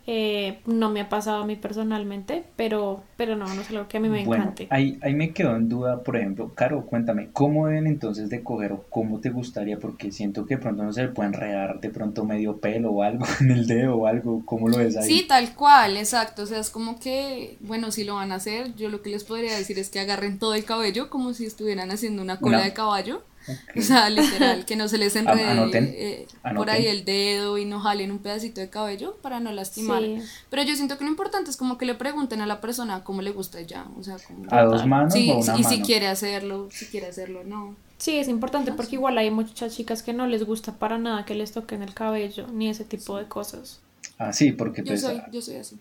Eh, 0.06 0.60
no 0.66 0.90
me 0.90 1.00
ha 1.00 1.08
pasado 1.08 1.42
a 1.42 1.46
mí 1.46 1.56
personalmente, 1.56 2.44
pero, 2.56 3.02
pero 3.16 3.36
no, 3.36 3.46
no 3.54 3.60
es 3.60 3.70
algo 3.70 3.86
que 3.86 3.98
a 3.98 4.00
mí 4.00 4.08
me 4.08 4.24
bueno, 4.24 4.44
encante. 4.44 4.66
Ahí, 4.70 4.98
ahí 5.02 5.14
me 5.14 5.32
quedo 5.32 5.54
en 5.56 5.68
duda, 5.68 6.02
por 6.02 6.16
ejemplo, 6.16 6.52
Caro, 6.54 6.86
cuéntame, 6.86 7.28
¿cómo 7.32 7.66
deben 7.66 7.86
entonces 7.86 8.30
de 8.30 8.42
coger 8.42 8.72
o 8.72 8.84
cómo 8.88 9.20
te 9.20 9.30
gustaría? 9.30 9.78
Porque 9.78 10.10
siento 10.10 10.46
que 10.46 10.56
de 10.56 10.62
pronto 10.62 10.82
no 10.82 10.92
se 10.92 11.02
le 11.02 11.08
puede 11.08 11.28
enredar 11.28 11.80
de 11.80 11.90
pronto 11.90 12.24
medio 12.24 12.58
pelo 12.58 12.90
o 12.90 13.02
algo 13.02 13.26
en 13.40 13.50
el 13.50 13.66
dedo 13.66 13.96
o 13.96 14.06
algo, 14.06 14.42
¿cómo 14.44 14.68
lo 14.68 14.78
ves 14.78 14.96
ahí? 14.96 15.06
Sí, 15.06 15.26
tal 15.28 15.54
cual, 15.54 15.96
exacto, 15.96 16.42
o 16.42 16.46
sea, 16.46 16.58
es 16.58 16.70
como 16.70 16.98
que, 16.98 17.56
bueno, 17.60 17.90
si 17.90 18.04
lo 18.04 18.14
van 18.14 18.32
a 18.32 18.36
hacer, 18.36 18.74
yo 18.74 18.88
lo 18.88 19.02
que 19.02 19.10
les 19.10 19.24
podría 19.24 19.56
decir 19.56 19.78
es 19.78 19.90
que 19.90 20.00
agarren 20.00 20.38
todo 20.38 20.54
el 20.54 20.64
cabello 20.64 21.10
como 21.10 21.34
si 21.34 21.46
estuvieran 21.46 21.90
haciendo 21.90 22.22
una 22.22 22.40
cola 22.40 22.62
de 22.62 22.72
caballo 22.72 23.22
o 23.76 23.80
sea, 23.80 24.10
literal, 24.10 24.64
que 24.64 24.76
no 24.76 24.88
se 24.88 24.98
les 24.98 25.16
enrede 25.16 25.62
eh, 25.74 26.26
por 26.54 26.70
ahí 26.70 26.86
el 26.86 27.04
dedo 27.04 27.58
y 27.58 27.64
no 27.64 27.80
jalen 27.80 28.10
un 28.10 28.18
pedacito 28.18 28.60
de 28.60 28.68
cabello 28.68 29.16
para 29.22 29.40
no 29.40 29.52
lastimar. 29.52 30.02
Pero 30.50 30.62
yo 30.62 30.74
siento 30.76 30.98
que 30.98 31.04
lo 31.04 31.10
importante 31.10 31.50
es 31.50 31.56
como 31.56 31.78
que 31.78 31.86
le 31.86 31.94
pregunten 31.94 32.40
a 32.40 32.46
la 32.46 32.60
persona 32.60 33.04
cómo 33.04 33.22
le 33.22 33.32
gusta 33.32 33.60
ya, 33.62 33.86
o 33.98 34.02
sea, 34.02 34.16
a 34.50 34.62
dos 34.64 34.86
manos 34.86 35.12
sí, 35.12 35.30
o 35.30 35.38
una 35.38 35.58
y 35.58 35.64
si 35.64 35.80
quiere 35.82 36.06
hacerlo, 36.06 36.68
si 36.70 36.86
quiere 36.86 37.06
hacerlo, 37.06 37.44
no. 37.44 37.74
Sí, 37.98 38.16
es 38.16 38.28
importante 38.28 38.72
porque 38.72 38.96
igual 38.96 39.18
hay 39.18 39.30
muchas 39.30 39.76
chicas 39.76 40.02
que 40.02 40.14
no 40.14 40.26
les 40.26 40.44
gusta 40.44 40.72
para 40.72 40.96
nada 40.96 41.26
que 41.26 41.34
les 41.34 41.52
toquen 41.52 41.82
el 41.82 41.92
cabello 41.92 42.46
ni 42.46 42.68
ese 42.68 42.84
tipo 42.84 43.18
de 43.18 43.26
cosas. 43.26 43.80
Ah, 44.16 44.32
sí, 44.32 44.52
porque 44.52 44.82
yo 44.82 44.88
pues, 44.88 45.02
soy, 45.02 45.20
yo 45.30 45.42
soy 45.42 45.56
así 45.56 45.78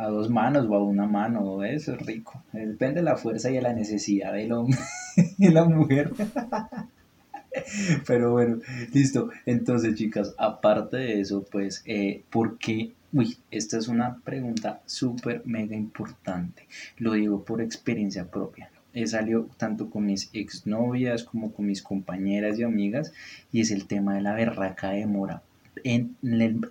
a 0.00 0.08
dos 0.08 0.30
manos 0.30 0.66
o 0.66 0.74
a 0.74 0.82
una 0.82 1.06
mano, 1.06 1.62
eso 1.62 1.92
es 1.92 2.06
rico. 2.06 2.42
Depende 2.52 3.00
de 3.00 3.02
la 3.02 3.16
fuerza 3.16 3.50
y 3.50 3.54
de 3.56 3.60
la 3.60 3.74
necesidad 3.74 4.32
del 4.32 4.50
hombre 4.52 4.78
y 5.38 5.50
la 5.50 5.64
mujer. 5.64 6.10
Pero 8.06 8.32
bueno, 8.32 8.60
listo. 8.94 9.28
Entonces, 9.44 9.96
chicas, 9.96 10.34
aparte 10.38 10.96
de 10.96 11.20
eso, 11.20 11.44
pues, 11.50 11.82
eh, 11.84 12.22
¿por 12.30 12.56
qué? 12.56 12.92
Uy, 13.12 13.36
esta 13.50 13.76
es 13.76 13.88
una 13.88 14.16
pregunta 14.24 14.80
súper 14.86 15.42
mega 15.44 15.76
importante. 15.76 16.66
Lo 16.96 17.12
digo 17.12 17.44
por 17.44 17.60
experiencia 17.60 18.30
propia. 18.30 18.70
He 18.94 19.06
salido 19.06 19.50
tanto 19.58 19.90
con 19.90 20.06
mis 20.06 20.30
exnovias 20.32 21.24
como 21.24 21.52
con 21.52 21.66
mis 21.66 21.82
compañeras 21.82 22.58
y 22.58 22.62
amigas 22.62 23.12
y 23.52 23.60
es 23.60 23.70
el 23.70 23.86
tema 23.86 24.14
de 24.14 24.22
la 24.22 24.32
berraca 24.32 24.90
demora 24.90 25.42
en 25.84 26.16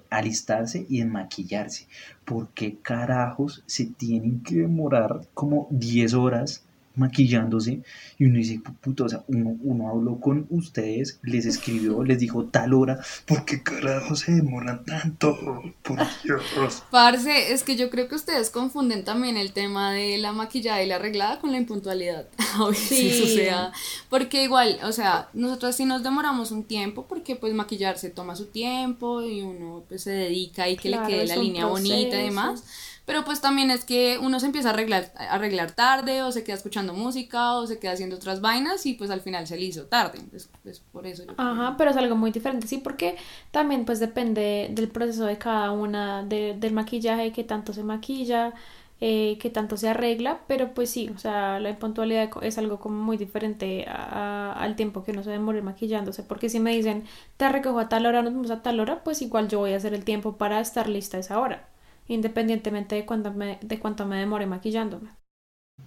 alistarse 0.10 0.86
y 0.90 1.02
en 1.02 1.12
maquillarse. 1.12 1.88
¿Por 2.26 2.50
qué 2.50 2.78
carajos 2.82 3.64
se 3.66 3.86
tienen 3.86 4.42
que 4.42 4.56
demorar 4.56 5.22
como 5.34 5.68
10 5.72 6.14
horas 6.14 6.64
maquillándose 6.96 7.82
y 8.18 8.26
uno 8.26 8.38
dice, 8.38 8.62
puto, 8.82 9.06
o 9.06 9.10
sea, 9.10 9.24
uno, 9.28 9.56
uno 9.62 9.90
habló 9.90 10.20
con 10.20 10.48
ustedes, 10.50 11.20
les 11.24 11.46
escribió, 11.46 12.04
les 12.04 12.20
dijo 12.20 12.46
tal 12.46 12.74
hora, 12.74 13.00
¿por 13.26 13.46
qué 13.46 13.64
carajo 13.64 14.16
se 14.16 14.34
demoran 14.34 14.84
tanto? 14.84 15.38
Por 15.82 16.00
Dios. 16.24 16.84
Parce, 16.92 17.54
es 17.54 17.64
que 17.64 17.76
yo 17.76 17.90
creo 17.90 18.08
que 18.08 18.16
ustedes 18.16 18.50
confunden 18.50 19.04
también 19.04 19.38
el 19.38 19.54
tema 19.54 19.94
de 19.94 20.18
la 20.18 20.34
maquillada 20.34 20.84
y 20.84 20.88
la 20.88 20.96
arreglada 20.96 21.40
con 21.40 21.52
la 21.52 21.58
impuntualidad. 21.58 22.28
sí. 22.74 23.22
o 23.24 23.28
sea, 23.28 23.72
porque 24.10 24.44
igual, 24.44 24.80
o 24.84 24.92
sea, 24.92 25.30
nosotros 25.34 25.76
sí 25.76 25.86
nos 25.86 26.04
demoramos 26.04 26.52
un 26.52 26.64
tiempo 26.64 27.06
porque 27.08 27.36
pues 27.36 27.54
maquillarse 27.54 28.10
toma 28.10 28.36
su 28.36 28.48
tiempo 28.48 29.22
y 29.22 29.42
uno 29.42 29.84
pues 29.88 30.04
se 30.04 30.12
dedica 30.12 30.68
y 30.68 30.76
que 30.76 30.90
le 30.90 31.02
quede 31.04 31.26
la 31.26 31.36
línea 31.36 31.66
bonita 31.66 32.20
y 32.20 32.26
demás. 32.26 32.64
Pero 33.10 33.26
pues 33.26 33.42
también 33.42 33.72
es 33.72 33.86
que 33.86 34.20
uno 34.22 34.40
se 34.40 34.46
empieza 34.46 34.70
a 34.70 34.74
arreglar, 34.74 35.12
a 35.16 35.68
tarde 35.74 36.22
o 36.22 36.32
se 36.32 36.44
queda 36.44 36.56
escuchando 36.56 36.94
música 36.94 37.56
o 37.56 37.66
se 37.66 37.80
queda 37.80 37.94
haciendo 37.94 38.18
otras 38.18 38.40
vainas 38.40 38.86
y 38.86 38.94
pues 38.94 39.10
al 39.10 39.22
final 39.22 39.48
se 39.48 39.58
le 39.58 39.66
hizo 39.66 39.88
tarde. 39.88 40.20
Es, 40.32 40.80
por 40.92 41.08
eso. 41.08 41.24
Ajá, 41.38 41.74
pero 41.76 41.90
es 41.90 41.98
algo 41.98 42.16
muy 42.16 42.30
diferente, 42.30 42.68
sí, 42.68 42.78
porque 42.78 43.18
también 43.50 43.84
pues 43.86 44.00
depende 44.00 44.68
del 44.70 44.90
proceso 44.90 45.26
de 45.26 45.40
cada 45.40 45.72
una, 45.72 46.24
del 46.24 46.72
maquillaje, 46.72 47.32
que 47.32 47.44
tanto 47.44 47.74
se 47.74 47.82
maquilla, 47.82 48.54
eh, 49.02 49.40
que 49.42 49.50
tanto 49.50 49.76
se 49.76 49.90
arregla, 49.90 50.42
pero 50.46 50.76
pues 50.76 50.92
sí, 50.92 51.10
o 51.10 51.18
sea, 51.18 51.60
la 51.60 51.72
impuntualidad 51.72 52.30
es 52.44 52.60
algo 52.60 52.80
como 52.80 53.02
muy 53.04 53.18
diferente 53.18 53.88
al 53.88 54.76
tiempo 54.76 55.04
que 55.04 55.14
uno 55.14 55.24
se 55.24 55.32
demore 55.32 55.64
maquillándose, 55.64 56.22
porque 56.22 56.48
si 56.48 56.60
me 56.60 56.76
dicen, 56.76 57.06
te 57.38 57.50
recojo 57.50 57.80
a 57.80 57.90
tal 57.90 58.06
hora, 58.06 58.22
nos 58.22 58.34
vamos 58.34 58.52
a 58.52 58.62
tal 58.62 58.80
hora, 58.80 59.04
pues 59.04 59.24
igual 59.24 59.48
yo 59.48 59.58
voy 59.58 59.74
a 59.74 59.78
hacer 59.78 59.96
el 59.96 60.04
tiempo 60.04 60.38
para 60.38 60.60
estar 60.60 60.88
lista 60.88 61.18
a 61.18 61.22
esa 61.22 61.40
hora 61.40 61.70
independientemente 62.10 62.96
de, 62.96 63.06
cuánto 63.06 63.32
me, 63.32 63.60
de 63.62 63.80
cuánto 63.80 64.06
me 64.06 64.18
demore 64.18 64.46
maquillándome. 64.46 65.12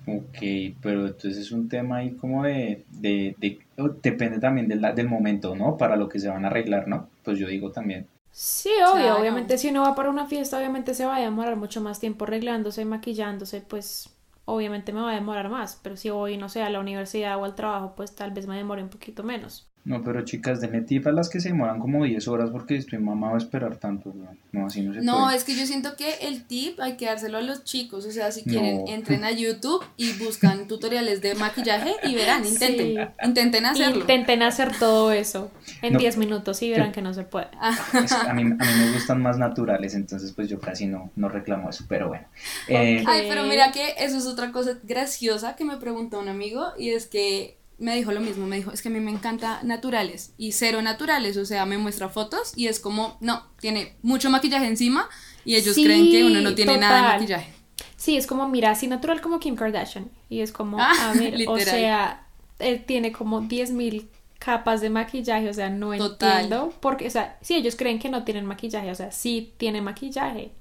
Ok, 0.07 0.39
pero 0.81 1.07
entonces 1.07 1.37
es 1.37 1.53
un 1.53 1.69
tema 1.69 1.99
ahí 1.99 2.13
como 2.17 2.45
de, 2.45 2.85
de, 2.89 3.37
de 3.39 3.59
oh, 3.79 3.89
depende 3.91 4.39
también 4.41 4.67
del, 4.67 4.81
del 4.95 5.09
momento, 5.09 5.55
¿no? 5.55 5.77
Para 5.77 5.97
lo 5.97 6.09
que 6.09 6.19
se 6.19 6.29
van 6.29 6.45
a 6.45 6.49
arreglar, 6.49 6.89
¿no? 6.89 7.11
Pues 7.23 7.39
yo 7.39 7.47
digo 7.47 7.71
también. 7.71 8.09
Sí, 8.31 8.71
obvio, 8.91 9.19
obviamente 9.19 9.59
si 9.59 9.69
uno 9.69 9.83
va 9.83 9.95
para 9.95 10.11
una 10.11 10.27
fiesta, 10.27 10.59
obviamente 10.59 10.95
se 10.95 11.05
va 11.05 11.17
a 11.17 11.21
demorar 11.21 11.57
mucho 11.57 11.81
más 11.83 12.01
tiempo 12.01 12.25
arreglándose 12.25 12.83
y 12.83 12.85
maquillándose, 12.87 13.61
pues 13.61 14.09
obviamente 14.47 14.93
me 14.93 15.03
va 15.03 15.11
a 15.13 15.15
demorar 15.15 15.51
más, 15.51 15.79
pero 15.83 15.97
si 15.97 16.11
voy, 16.11 16.39
no 16.39 16.49
sé, 16.49 16.63
a 16.63 16.71
la 16.71 16.81
universidad 16.81 17.39
o 17.39 17.45
al 17.45 17.55
trabajo, 17.55 17.95
pues 17.95 18.15
tal 18.15 18.33
vez 18.33 18.47
me 18.47 18.57
demore 18.57 18.83
un 18.83 18.89
poquito 18.89 19.23
menos. 19.23 19.72
No, 19.85 20.01
pero 20.05 20.25
chicas, 20.25 20.61
de 20.61 20.69
tip 20.83 21.09
a 21.09 21.13
las 21.13 21.29
que 21.29 21.41
se 21.41 21.49
demoran 21.49 21.81
como 21.81 22.05
10 22.05 22.29
horas 22.29 22.51
porque 22.51 22.77
estoy 22.77 23.01
mamado 23.01 23.35
a 23.35 23.39
esperar 23.39 23.79
tanto. 23.79 24.15
No, 24.53 24.67
así 24.67 24.81
no 24.81 24.95
se 24.95 25.01
No, 25.01 25.29
es 25.29 25.43
que 25.43 25.57
yo 25.57 25.67
siento 25.67 25.97
que 25.97 26.15
el 26.23 26.45
tip 26.45 26.79
hay 26.79 26.97
que 26.97 27.07
dárselo 27.07 27.39
a 27.39 27.43
los 27.43 27.65
chicos. 27.65 28.07
O 28.07 28.11
sea, 28.13 28.31
si 28.31 28.45
quieren, 28.45 28.87
entren 28.87 29.25
a 29.25 29.33
YouTube 29.33 29.85
y 29.97 30.13
buscan 30.13 30.69
tutoriales 30.69 31.21
de 31.21 31.35
maquillaje 31.35 31.95
y 32.05 32.15
verán, 32.15 32.47
intenten, 32.47 33.11
intenten 33.25 33.67
hacerlo. 33.67 34.01
Intenten 34.03 34.43
hacer 34.45 34.71
todo 34.79 35.11
eso 35.11 35.51
en 35.83 35.99
10 35.99 36.17
minutos 36.17 36.63
y 36.63 36.71
verán 36.71 36.93
que 36.93 37.03
no 37.03 37.13
se 37.13 37.25
puede. 37.25 37.49
a, 37.61 38.35
mí, 38.35 38.43
a, 38.43 38.45
mí, 38.45 38.55
me 38.57 38.93
gustan 38.93 39.21
más 39.21 39.37
naturales, 39.37 39.95
entonces 39.95 40.31
pues 40.33 40.49
yo 40.49 40.61
casi 40.61 40.87
no, 40.87 41.11
no 41.17 41.29
reclamo 41.29 41.71
eso, 41.71 41.87
pero 41.89 42.07
bueno. 42.07 42.27
Eh, 42.69 43.03
Ay, 43.05 43.27
pero 43.29 43.43
mira 43.45 43.73
que 43.73 43.95
eso 43.99 44.17
es 44.17 44.27
otra 44.27 44.53
cosa 44.53 44.79
graciosa 44.85 45.57
que 45.57 45.65
me 45.65 45.77
preguntó 45.79 46.21
un 46.21 46.29
amigo 46.29 46.69
y 46.79 46.91
es 46.91 47.07
que 47.07 47.57
me 47.83 47.97
dijo 47.97 48.13
lo 48.13 48.21
mismo, 48.21 48.47
me 48.47 48.57
dijo, 48.57 48.71
es 48.71 48.81
que 48.81 48.89
a 48.89 48.93
mí 48.93 49.01
me 49.01 49.11
encanta 49.11 49.59
naturales 49.65 50.35
y 50.39 50.53
cero 50.53 50.81
naturales, 50.83 51.37
o 51.37 51.45
sea, 51.45 51.67
me 51.67 51.79
muestra 51.79 52.09
fotos 52.09 52.53
y 52.55 52.69
es 52.69 52.79
como, 52.79 53.17
no, 53.21 53.43
tiene 53.61 53.97
mucho 54.03 54.31
maquillaje 54.31 54.67
encima 54.67 55.09
y 55.45 55.57
ellos 55.57 55.75
creen 55.75 56.09
que 56.09 56.25
uno 56.25 56.41
no 56.41 56.55
tiene 56.55 56.79
nada 56.79 56.97
de 56.97 57.09
maquillaje. 57.15 57.53
Sí, 57.97 58.17
es 58.17 58.29
como, 58.29 58.49
mira, 58.49 58.71
así 58.71 58.87
natural 58.87 59.21
como 59.21 59.41
Kim 59.41 59.57
Kardashian 59.57 60.09
y 60.29 60.43
es 60.43 60.53
como, 60.53 60.79
ah, 60.81 61.11
a 61.11 61.13
ver, 61.15 61.35
o 61.49 61.59
sea, 61.59 62.25
él 62.61 62.85
tiene 62.85 63.11
como 63.11 63.43
10.000 63.43 64.07
capas 64.39 64.81
de 64.81 64.89
maquillaje, 64.89 65.49
o 65.49 65.55
sea, 65.55 65.69
no 65.69 65.93
entiendo, 65.93 66.73
porque, 66.79 67.09
o 67.09 67.11
sea, 67.11 67.37
si 67.43 67.57
ellos 67.57 67.75
creen 67.75 67.99
que 67.99 68.11
no 68.11 68.23
tienen 68.23 68.47
maquillaje, 68.47 68.93
o 68.93 68.95
sea, 68.95 69.11
sí 69.11 69.55
tiene 69.57 69.83
maquillaje. 69.83 70.53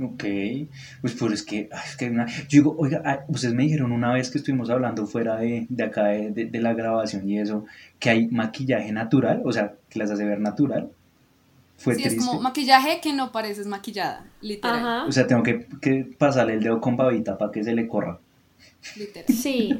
Ok, 0.00 0.24
pues 1.02 1.14
pues 1.14 1.32
es 1.32 1.42
que, 1.42 1.68
es 1.84 1.96
que 1.96 2.08
una, 2.08 2.26
yo 2.26 2.46
digo, 2.48 2.74
oiga, 2.78 3.02
ah, 3.04 3.20
ustedes 3.28 3.54
me 3.54 3.64
dijeron 3.64 3.92
una 3.92 4.12
vez 4.12 4.30
que 4.30 4.38
estuvimos 4.38 4.70
hablando 4.70 5.06
fuera 5.06 5.36
de, 5.36 5.66
de 5.68 5.84
acá 5.84 6.04
de, 6.06 6.30
de, 6.30 6.60
la 6.60 6.72
grabación 6.72 7.28
y 7.28 7.38
eso, 7.38 7.66
que 7.98 8.08
hay 8.10 8.28
maquillaje 8.28 8.90
natural, 8.90 9.42
o 9.44 9.52
sea, 9.52 9.74
que 9.90 9.98
las 9.98 10.10
hace 10.10 10.24
ver 10.24 10.40
natural. 10.40 10.88
Fue 11.76 11.94
sí, 11.94 12.04
es 12.04 12.16
como 12.16 12.40
maquillaje 12.40 13.00
que 13.02 13.12
no 13.12 13.32
pareces 13.32 13.66
maquillada, 13.66 14.24
literal. 14.40 15.06
O 15.06 15.12
sea, 15.12 15.26
tengo 15.26 15.42
que, 15.42 15.66
que, 15.80 16.06
pasarle 16.16 16.54
el 16.54 16.62
dedo 16.62 16.80
con 16.80 16.96
babita 16.96 17.36
para 17.36 17.52
que 17.52 17.62
se 17.62 17.74
le 17.74 17.86
corra. 17.86 18.18
Literal. 18.96 19.26
Sí. 19.28 19.78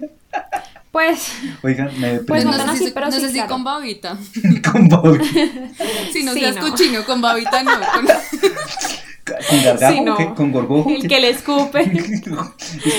Pues. 0.90 1.32
Oigan, 1.62 1.90
me 2.00 2.18
Pues 2.20 2.44
no, 2.44 2.52
así, 2.52 2.90
pero 2.92 3.06
no 3.06 3.12
sé 3.12 3.30
si 3.30 3.40
con 3.46 3.64
babita. 3.64 4.18
con 4.72 4.88
babita. 4.88 5.24
si 6.12 6.22
no 6.22 6.34
seas 6.34 6.56
cochino, 6.58 7.02
con 7.04 7.22
babita 7.22 7.62
no. 7.62 7.72
Con... 7.72 8.06
¿Con 9.48 9.62
gargajo? 9.62 10.34
¿Con 10.34 10.52
gorgojo? 10.52 10.90
El 10.90 11.08
que 11.08 11.20
le 11.20 11.30
escupe. 11.30 11.82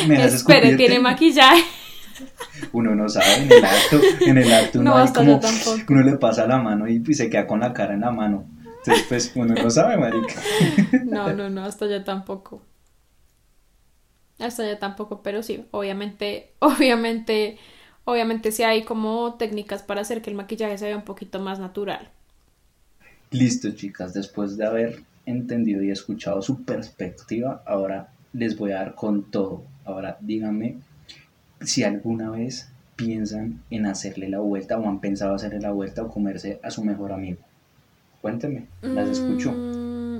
Espere, 0.09 0.75
tiene 0.75 0.99
maquillaje. 0.99 1.63
Uno 2.71 2.95
no 2.95 3.09
sabe, 3.09 3.43
en 3.43 3.51
el 3.51 3.65
acto, 3.65 3.99
en 4.21 4.37
el 4.37 4.53
acto 4.53 4.79
uno, 4.79 4.97
no, 4.97 5.13
como, 5.13 5.39
uno 5.89 6.03
le 6.03 6.17
pasa 6.17 6.45
la 6.47 6.57
mano 6.57 6.87
y, 6.87 7.03
se 7.13 7.29
queda 7.29 7.47
con 7.47 7.59
la 7.59 7.73
cara 7.73 7.93
en 7.93 8.01
la 8.01 8.11
mano. 8.11 8.45
Entonces, 8.79 9.05
pues, 9.07 9.31
uno 9.35 9.55
no 9.55 9.69
sabe, 9.69 9.97
marica. 9.97 10.35
No, 11.05 11.33
no, 11.33 11.49
no, 11.49 11.63
hasta 11.63 11.87
yo 11.87 12.03
tampoco. 12.03 12.61
Hasta 14.39 14.67
yo 14.67 14.77
tampoco, 14.77 15.21
pero 15.23 15.41
sí, 15.41 15.65
obviamente, 15.71 16.53
obviamente, 16.59 17.57
obviamente 18.03 18.51
sí 18.51 18.63
hay 18.63 18.83
como 18.83 19.35
técnicas 19.35 19.83
para 19.83 20.01
hacer 20.01 20.21
que 20.21 20.29
el 20.29 20.35
maquillaje 20.35 20.77
se 20.77 20.85
vea 20.85 20.97
un 20.97 21.05
poquito 21.05 21.39
más 21.39 21.59
natural. 21.59 22.09
Listo, 23.31 23.71
chicas, 23.71 24.13
después 24.13 24.57
de 24.57 24.65
haber 24.65 25.03
entendido 25.25 25.83
y 25.83 25.91
escuchado 25.91 26.41
su 26.41 26.63
perspectiva, 26.63 27.63
ahora 27.65 28.13
les 28.33 28.57
voy 28.57 28.71
a 28.71 28.75
dar 28.75 28.95
con 28.95 29.29
todo. 29.31 29.63
Ahora 29.85 30.17
díganme 30.21 30.79
si 31.61 31.83
alguna 31.83 32.29
vez 32.31 32.69
piensan 32.95 33.63
en 33.69 33.85
hacerle 33.85 34.29
la 34.29 34.39
vuelta 34.39 34.77
o 34.77 34.87
han 34.87 34.99
pensado 34.99 35.35
hacerle 35.35 35.59
la 35.59 35.71
vuelta 35.71 36.03
o 36.03 36.09
comerse 36.09 36.59
a 36.63 36.71
su 36.71 36.83
mejor 36.83 37.11
amigo. 37.11 37.39
Cuéntenme, 38.21 38.67
las 38.81 39.09
escucho. 39.09 39.51
Mm, 39.51 40.19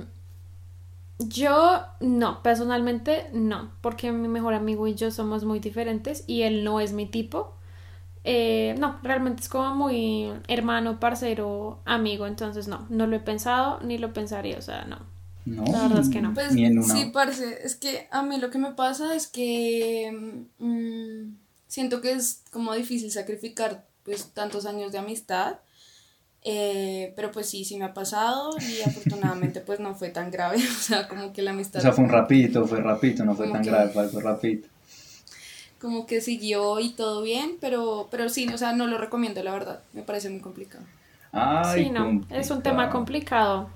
Yo 1.18 1.82
no, 2.00 2.42
personalmente 2.42 3.26
no, 3.32 3.70
porque 3.80 4.12
mi 4.12 4.28
mejor 4.28 4.54
amigo 4.54 4.86
y 4.88 4.94
yo 4.94 5.10
somos 5.10 5.44
muy 5.44 5.60
diferentes 5.60 6.24
y 6.26 6.42
él 6.42 6.64
no 6.64 6.80
es 6.80 6.92
mi 6.92 7.06
tipo. 7.06 7.54
Eh, 8.24 8.74
no, 8.78 8.98
realmente 9.02 9.42
es 9.42 9.48
como 9.48 9.74
muy 9.74 10.32
hermano, 10.48 10.98
parcero, 10.98 11.80
amigo, 11.84 12.26
entonces 12.26 12.68
no, 12.68 12.86
no 12.88 13.06
lo 13.06 13.16
he 13.16 13.20
pensado 13.20 13.80
ni 13.80 13.98
lo 13.98 14.12
pensaría, 14.12 14.58
o 14.58 14.62
sea, 14.62 14.84
no. 14.84 14.98
No, 15.44 15.62
la 15.70 15.82
verdad 15.82 16.00
es 16.00 16.08
que 16.08 16.22
no. 16.22 16.32
Pues, 16.32 16.54
sí, 16.54 17.10
parce, 17.12 17.58
es 17.62 17.76
que 17.76 18.08
a 18.10 18.22
mí 18.22 18.38
lo 18.38 18.50
que 18.50 18.58
me 18.58 18.72
pasa 18.72 19.14
es 19.14 19.26
que 19.26 20.42
mm, 20.58 21.36
siento 21.66 22.00
que 22.00 22.12
es 22.12 22.42
como 22.50 22.72
difícil 22.72 23.10
sacrificar 23.10 23.84
pues 24.04 24.30
tantos 24.32 24.64
años 24.64 24.90
de 24.92 24.98
amistad 24.98 25.58
eh, 26.46 27.14
pero 27.16 27.32
pues 27.32 27.48
sí, 27.48 27.64
sí 27.64 27.78
me 27.78 27.86
ha 27.86 27.94
pasado 27.94 28.50
y 28.60 28.82
afortunadamente 28.86 29.62
pues 29.62 29.80
no 29.80 29.94
fue 29.94 30.10
tan 30.10 30.30
grave, 30.30 30.56
o 30.70 30.82
sea, 30.82 31.08
como 31.08 31.32
que 31.32 31.42
la 31.42 31.52
amistad... 31.52 31.80
O 31.80 31.82
sea, 31.82 31.92
fue 31.92 32.04
un 32.04 32.10
rapidito, 32.10 32.66
fue 32.66 32.80
rapidito, 32.80 33.24
no 33.24 33.34
fue 33.34 33.50
tan 33.50 33.62
grave, 33.62 33.90
fue 33.90 34.22
rapidito. 34.22 34.68
Como 35.84 36.06
que 36.06 36.22
siguió 36.22 36.80
y 36.80 36.88
todo 36.92 37.20
bien, 37.20 37.58
pero, 37.60 38.08
pero 38.10 38.30
sí, 38.30 38.48
o 38.48 38.56
sea, 38.56 38.72
no 38.72 38.86
lo 38.86 38.96
recomiendo, 38.96 39.42
la 39.42 39.52
verdad, 39.52 39.80
me 39.92 40.00
parece 40.00 40.30
muy 40.30 40.40
complicado. 40.40 40.82
Ay, 41.30 41.84
sí, 41.84 41.90
no, 41.90 42.22
es 42.30 42.50
un 42.50 42.62
tema 42.62 42.88
complicado. 42.88 43.68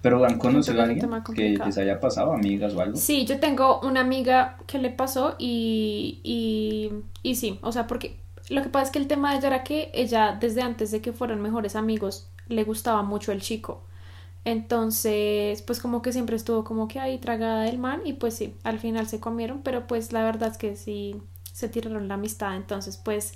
¿Pero 0.00 0.24
han 0.24 0.38
conocido 0.38 0.80
a 0.80 0.84
alguien 0.84 1.10
que 1.34 1.58
les 1.58 1.76
haya 1.76 1.98
pasado, 1.98 2.32
amigas 2.32 2.72
o 2.72 2.80
algo? 2.80 2.96
Sí, 2.96 3.26
yo 3.26 3.40
tengo 3.40 3.80
una 3.80 4.02
amiga 4.02 4.58
que 4.68 4.78
le 4.78 4.90
pasó 4.90 5.34
y, 5.40 6.20
y, 6.22 6.92
y 7.28 7.34
sí, 7.34 7.58
o 7.62 7.72
sea, 7.72 7.88
porque 7.88 8.14
lo 8.48 8.62
que 8.62 8.68
pasa 8.68 8.84
es 8.84 8.90
que 8.92 9.00
el 9.00 9.08
tema 9.08 9.32
de 9.32 9.38
ella 9.38 9.48
era 9.48 9.64
que 9.64 9.90
ella, 9.92 10.38
desde 10.40 10.62
antes 10.62 10.92
de 10.92 11.00
que 11.00 11.12
fueran 11.12 11.42
mejores 11.42 11.74
amigos, 11.74 12.28
le 12.46 12.62
gustaba 12.62 13.02
mucho 13.02 13.32
el 13.32 13.42
chico. 13.42 13.82
Entonces, 14.44 15.62
pues 15.62 15.80
como 15.80 16.00
que 16.00 16.12
siempre 16.12 16.36
estuvo 16.36 16.62
como 16.62 16.86
que 16.86 17.00
ahí 17.00 17.18
tragada 17.18 17.62
del 17.62 17.78
man 17.78 18.02
y 18.04 18.12
pues 18.12 18.34
sí, 18.34 18.54
al 18.62 18.78
final 18.78 19.08
se 19.08 19.18
comieron, 19.18 19.62
pero 19.64 19.88
pues 19.88 20.12
la 20.12 20.22
verdad 20.22 20.52
es 20.52 20.58
que 20.58 20.76
sí 20.76 21.20
se 21.56 21.70
tiraron 21.70 22.06
la 22.06 22.14
amistad. 22.14 22.54
Entonces, 22.54 22.98
pues 22.98 23.32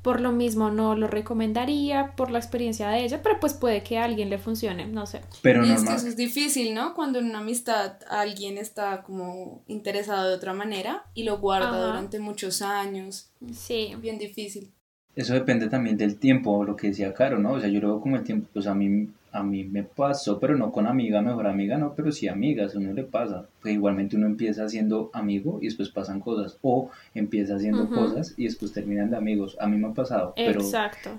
por 0.00 0.22
lo 0.22 0.32
mismo 0.32 0.70
no 0.70 0.96
lo 0.96 1.08
recomendaría 1.08 2.16
por 2.16 2.30
la 2.30 2.38
experiencia 2.38 2.88
de 2.88 3.04
ella, 3.04 3.20
pero 3.22 3.38
pues 3.38 3.52
puede 3.52 3.82
que 3.82 3.98
a 3.98 4.04
alguien 4.04 4.30
le 4.30 4.38
funcione, 4.38 4.86
no 4.86 5.04
sé. 5.04 5.20
Pero 5.42 5.66
y 5.66 5.70
es 5.70 5.84
que 5.84 5.92
eso 5.92 6.08
es 6.08 6.16
difícil, 6.16 6.72
¿no? 6.72 6.94
Cuando 6.94 7.18
en 7.18 7.26
una 7.26 7.40
amistad 7.40 7.96
alguien 8.08 8.56
está 8.56 9.02
como 9.02 9.62
interesado 9.66 10.30
de 10.30 10.34
otra 10.34 10.54
manera 10.54 11.04
y 11.12 11.24
lo 11.24 11.36
guarda 11.36 11.86
durante 11.86 12.18
muchos 12.18 12.62
años. 12.62 13.30
Sí. 13.52 13.94
Bien 14.00 14.16
difícil. 14.16 14.72
Eso 15.14 15.34
depende 15.34 15.68
también 15.68 15.98
del 15.98 16.16
tiempo, 16.16 16.64
lo 16.64 16.76
que 16.76 16.88
decía 16.88 17.12
Caro, 17.12 17.38
¿no? 17.38 17.52
O 17.52 17.60
sea, 17.60 17.68
yo 17.68 17.80
luego 17.80 18.00
como 18.00 18.16
el 18.16 18.24
tiempo, 18.24 18.48
pues 18.54 18.66
a 18.66 18.74
mí 18.74 19.10
a 19.32 19.42
mí 19.42 19.64
me 19.64 19.84
pasó, 19.84 20.38
pero 20.38 20.56
no 20.56 20.72
con 20.72 20.86
amiga, 20.86 21.22
mejor 21.22 21.46
amiga, 21.46 21.78
no, 21.78 21.94
pero 21.94 22.10
sí 22.12 22.28
amigas, 22.28 22.74
a 22.74 22.78
uno 22.78 22.92
le 22.92 23.04
pasa. 23.04 23.46
Pues 23.62 23.74
igualmente 23.74 24.16
uno 24.16 24.26
empieza 24.26 24.68
siendo 24.68 25.10
amigo 25.12 25.58
y 25.60 25.66
después 25.66 25.88
pasan 25.88 26.20
cosas, 26.20 26.58
o 26.62 26.90
empieza 27.14 27.56
haciendo 27.56 27.88
cosas 27.88 28.34
y 28.36 28.44
después 28.44 28.72
terminan 28.72 29.10
de 29.10 29.16
amigos. 29.16 29.56
A 29.60 29.66
mí 29.66 29.76
me 29.76 29.88
ha 29.88 29.92
pasado, 29.92 30.32
pero 30.36 30.60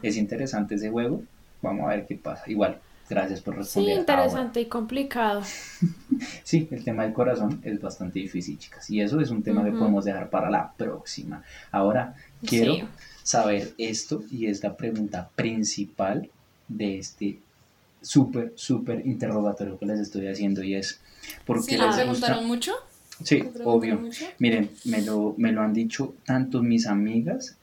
es 0.01 0.17
interesante 0.17 0.75
ese 0.75 0.89
juego. 0.89 1.23
Vamos 1.61 1.85
a 1.85 1.95
ver 1.95 2.07
qué 2.07 2.15
pasa. 2.15 2.43
Igual, 2.47 2.79
gracias 3.09 3.41
por 3.41 3.55
responder. 3.55 3.93
Sí, 3.93 3.99
interesante 3.99 4.61
y 4.61 4.65
complicado. 4.65 5.43
sí, 6.43 6.67
el 6.71 6.83
tema 6.83 7.03
del 7.03 7.13
corazón 7.13 7.61
es 7.63 7.79
bastante 7.79 8.19
difícil, 8.19 8.57
chicas, 8.57 8.89
y 8.89 9.01
eso 9.01 9.19
es 9.21 9.29
un 9.29 9.43
tema 9.43 9.63
que 9.63 9.71
podemos 9.71 10.05
dejar 10.05 10.29
para 10.29 10.49
la 10.49 10.73
próxima. 10.75 11.43
Ahora 11.71 12.15
quiero 12.45 12.87
saber 13.23 13.73
esto 13.77 14.23
y 14.31 14.47
es 14.47 14.63
la 14.63 14.75
pregunta 14.75 15.29
principal 15.35 16.29
de 16.67 16.97
este 16.97 17.39
súper, 18.01 18.53
súper 18.55 19.05
interrogatorio 19.05 19.77
que 19.77 19.85
les 19.85 19.99
estoy 19.99 20.27
haciendo 20.27 20.63
y 20.63 20.75
es... 20.75 20.99
¿por 21.45 21.65
qué 21.65 21.77
les 21.77 21.95
preguntaron 21.95 22.45
mucho? 22.45 22.73
Sí, 23.23 23.43
obvio. 23.63 24.01
Miren, 24.39 24.69
me 24.85 25.01
lo, 25.01 25.35
me 25.37 25.51
lo 25.51 25.61
han 25.61 25.73
dicho 25.73 26.15
tanto 26.25 26.61
mis 26.61 26.87
amigas, 26.87 27.57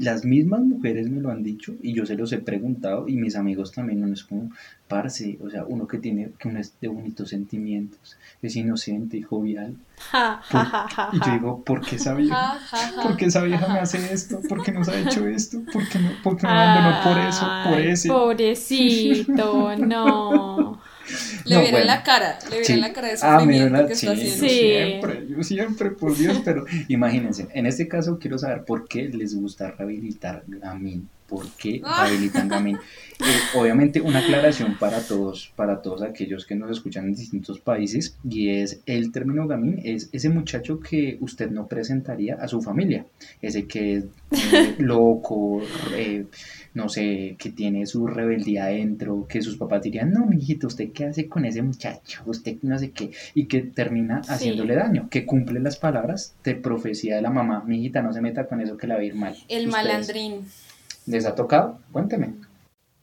las 0.00 0.24
mismas 0.24 0.60
mujeres 0.60 1.08
me 1.10 1.20
lo 1.20 1.30
han 1.30 1.42
dicho 1.42 1.74
y 1.82 1.92
yo 1.92 2.06
se 2.06 2.14
los 2.16 2.32
he 2.32 2.38
preguntado 2.38 3.08
y 3.08 3.16
mis 3.16 3.36
amigos 3.36 3.72
también, 3.72 4.02
uno 4.02 4.14
es 4.14 4.24
como, 4.24 4.50
parce, 4.88 5.38
o 5.40 5.48
sea, 5.48 5.64
uno 5.64 5.86
que 5.86 5.98
tiene, 5.98 6.30
que 6.38 6.48
uno 6.48 6.58
es 6.58 6.74
de 6.80 6.88
bonitos 6.88 7.28
sentimientos, 7.28 8.16
es 8.42 8.56
inocente 8.56 9.16
y 9.16 9.22
jovial. 9.22 9.76
y 11.12 11.18
yo 11.24 11.32
digo, 11.32 11.62
¿por 11.64 11.80
qué 11.80 11.96
esa 11.96 12.14
vieja? 12.14 12.58
¿Por 13.02 13.16
qué 13.16 13.26
esa 13.26 13.42
vieja 13.42 13.68
me 13.68 13.78
hace 13.78 14.12
esto? 14.12 14.40
¿Por 14.48 14.62
qué 14.64 14.72
nos 14.72 14.88
ha 14.88 14.98
hecho 14.98 15.26
esto? 15.28 15.62
¿Por 15.72 15.88
qué, 15.88 16.00
no, 16.00 16.10
por 16.24 16.36
qué 16.36 16.46
me 16.46 16.52
abandonó 16.52 17.04
por 17.04 17.18
eso? 17.18 17.48
Por 17.68 17.80
ese. 17.80 18.08
Pobrecito, 18.08 19.76
no. 19.78 20.79
Le 21.44 21.56
no, 21.56 21.62
vieron 21.62 21.86
la 21.86 22.02
cara, 22.02 22.38
le 22.50 22.60
vieron 22.60 22.80
la 22.80 22.92
cara 22.92 23.08
de 23.08 23.14
ah, 23.14 23.38
sufrimiento 23.38 23.76
ah, 23.76 23.86
que 23.86 23.92
está 23.92 24.12
haciendo. 24.12 24.48
Sí. 24.48 24.48
Siempre, 24.48 25.26
yo 25.28 25.42
siempre, 25.42 25.90
por 25.90 26.16
Dios, 26.16 26.40
pero 26.44 26.64
imagínense, 26.88 27.48
en 27.52 27.66
este 27.66 27.88
caso 27.88 28.18
quiero 28.18 28.38
saber 28.38 28.64
por 28.64 28.86
qué 28.86 29.08
les 29.08 29.34
gusta 29.34 29.70
rehabilitar 29.70 30.42
Gamin. 30.46 31.08
¿Por 31.30 31.48
qué 31.52 31.80
ah. 31.84 32.04
rehabilitan 32.04 32.48
Gamin? 32.48 32.76
Eh, 32.76 33.58
obviamente 33.58 34.00
una 34.00 34.20
aclaración 34.20 34.78
para 34.78 35.00
todos, 35.00 35.52
para 35.54 35.82
todos 35.82 36.02
aquellos 36.02 36.46
que 36.46 36.54
nos 36.54 36.70
escuchan 36.70 37.06
en 37.06 37.14
distintos 37.14 37.60
países, 37.60 38.16
y 38.28 38.48
es 38.48 38.80
el 38.86 39.12
término 39.12 39.46
Gamin, 39.46 39.80
es 39.84 40.08
ese 40.12 40.30
muchacho 40.30 40.80
que 40.80 41.18
usted 41.20 41.50
no 41.50 41.66
presentaría 41.66 42.36
a 42.36 42.48
su 42.48 42.62
familia, 42.62 43.04
ese 43.42 43.66
que 43.66 43.96
es 43.96 44.04
eh, 44.30 44.74
loco, 44.78 45.60
eh, 45.94 46.26
no 46.72 46.88
sé, 46.88 47.36
que 47.38 47.50
tiene 47.50 47.84
su 47.84 48.06
rebeldía 48.06 48.64
adentro, 48.64 49.26
que 49.28 49.42
sus 49.42 49.56
papás 49.56 49.82
dirían, 49.82 50.12
no, 50.12 50.24
mijito, 50.24 50.68
¿usted 50.68 50.90
qué 50.92 51.04
hace 51.04 51.28
con 51.28 51.44
ese 51.44 51.60
muchacho? 51.60 52.22
Usted 52.24 52.56
no 52.62 52.78
sé 52.78 52.90
qué, 52.90 53.10
y 53.34 53.46
que 53.46 53.60
termina 53.60 54.22
haciéndole 54.28 54.74
daño, 54.74 55.08
que 55.10 55.26
cumple 55.26 55.60
las 55.60 55.76
palabras 55.76 56.34
de 56.42 56.54
profecía 56.54 57.16
de 57.16 57.22
la 57.22 57.30
mamá, 57.30 57.64
mijita, 57.66 58.00
no 58.00 58.14
se 58.14 58.22
meta 58.22 58.46
con 58.46 58.62
eso 58.62 58.78
que 58.78 58.86
la 58.86 58.94
va 58.94 59.00
a 59.00 59.04
ir 59.04 59.14
mal. 59.14 59.36
El 59.48 59.68
malandrín. 59.68 60.46
¿Les 61.06 61.26
ha 61.26 61.34
tocado? 61.34 61.78
Cuénteme. 61.92 62.34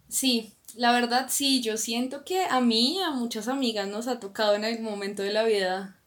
Sí, 0.10 0.54
la 0.76 0.92
verdad 0.92 1.28
sí, 1.30 1.62
yo 1.62 1.78
siento 1.78 2.24
que 2.24 2.44
a 2.44 2.62
mí, 2.62 3.00
a 3.02 3.12
muchas 3.12 3.48
amigas 3.48 3.88
nos 3.88 4.08
ha 4.08 4.20
tocado 4.20 4.56
en 4.56 4.64
algún 4.64 4.86
momento 4.86 5.24
de 5.24 5.34
la 5.34 5.44
vida 5.44 6.00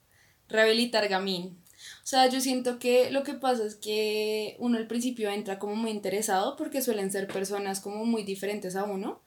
rehabilitar 0.48 1.08
gamín. 1.08 1.58
O 2.02 2.06
sea, 2.10 2.28
yo 2.28 2.40
siento 2.40 2.78
que 2.78 3.10
lo 3.10 3.22
que 3.22 3.34
pasa 3.34 3.64
es 3.64 3.74
que 3.74 4.56
uno 4.58 4.78
al 4.78 4.86
principio 4.86 5.30
entra 5.30 5.58
como 5.58 5.76
muy 5.76 5.90
interesado 5.90 6.56
porque 6.56 6.82
suelen 6.82 7.10
ser 7.10 7.26
personas 7.26 7.80
como 7.80 8.04
muy 8.04 8.22
diferentes 8.22 8.76
a 8.76 8.84
uno. 8.84 9.22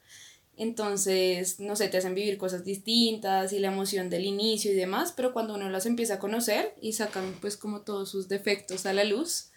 Entonces, 0.56 1.58
no 1.58 1.74
sé, 1.76 1.88
te 1.88 1.96
hacen 1.96 2.14
vivir 2.14 2.38
cosas 2.38 2.64
distintas 2.64 3.52
y 3.52 3.58
la 3.58 3.68
emoción 3.68 4.08
del 4.08 4.24
inicio 4.24 4.70
y 4.70 4.74
demás, 4.74 5.12
pero 5.16 5.32
cuando 5.32 5.54
uno 5.54 5.68
las 5.68 5.86
empieza 5.86 6.14
a 6.14 6.18
conocer 6.20 6.74
y 6.80 6.92
sacan 6.92 7.34
pues 7.40 7.56
como 7.56 7.80
todos 7.80 8.10
sus 8.10 8.28
defectos 8.28 8.86
a 8.86 8.92
la 8.92 9.04
luz, 9.04 9.50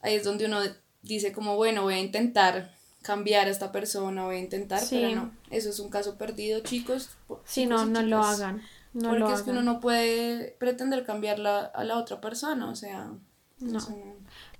ahí 0.00 0.14
es 0.14 0.24
donde 0.24 0.46
uno 0.46 0.60
dice 1.04 1.32
como, 1.32 1.56
bueno, 1.56 1.82
voy 1.82 1.94
a 1.94 2.00
intentar 2.00 2.74
cambiar 3.02 3.46
a 3.46 3.50
esta 3.50 3.70
persona, 3.70 4.24
voy 4.24 4.36
a 4.36 4.40
intentar, 4.40 4.82
pero 4.88 5.14
no, 5.14 5.30
eso 5.50 5.68
es 5.68 5.78
un 5.78 5.90
caso 5.90 6.16
perdido, 6.16 6.60
chicos. 6.60 7.10
Sí, 7.44 7.66
no, 7.66 7.84
no 7.84 8.02
lo 8.02 8.22
hagan. 8.22 8.62
No 8.94 9.10
porque 9.10 9.32
es 9.32 9.42
que 9.42 9.50
uno 9.50 9.62
no 9.62 9.80
puede 9.80 10.56
pretender 10.58 11.04
cambiarla 11.04 11.60
a 11.66 11.84
la 11.84 11.98
otra 11.98 12.20
persona, 12.20 12.70
o 12.70 12.76
sea. 12.76 13.10
No. 13.58 13.78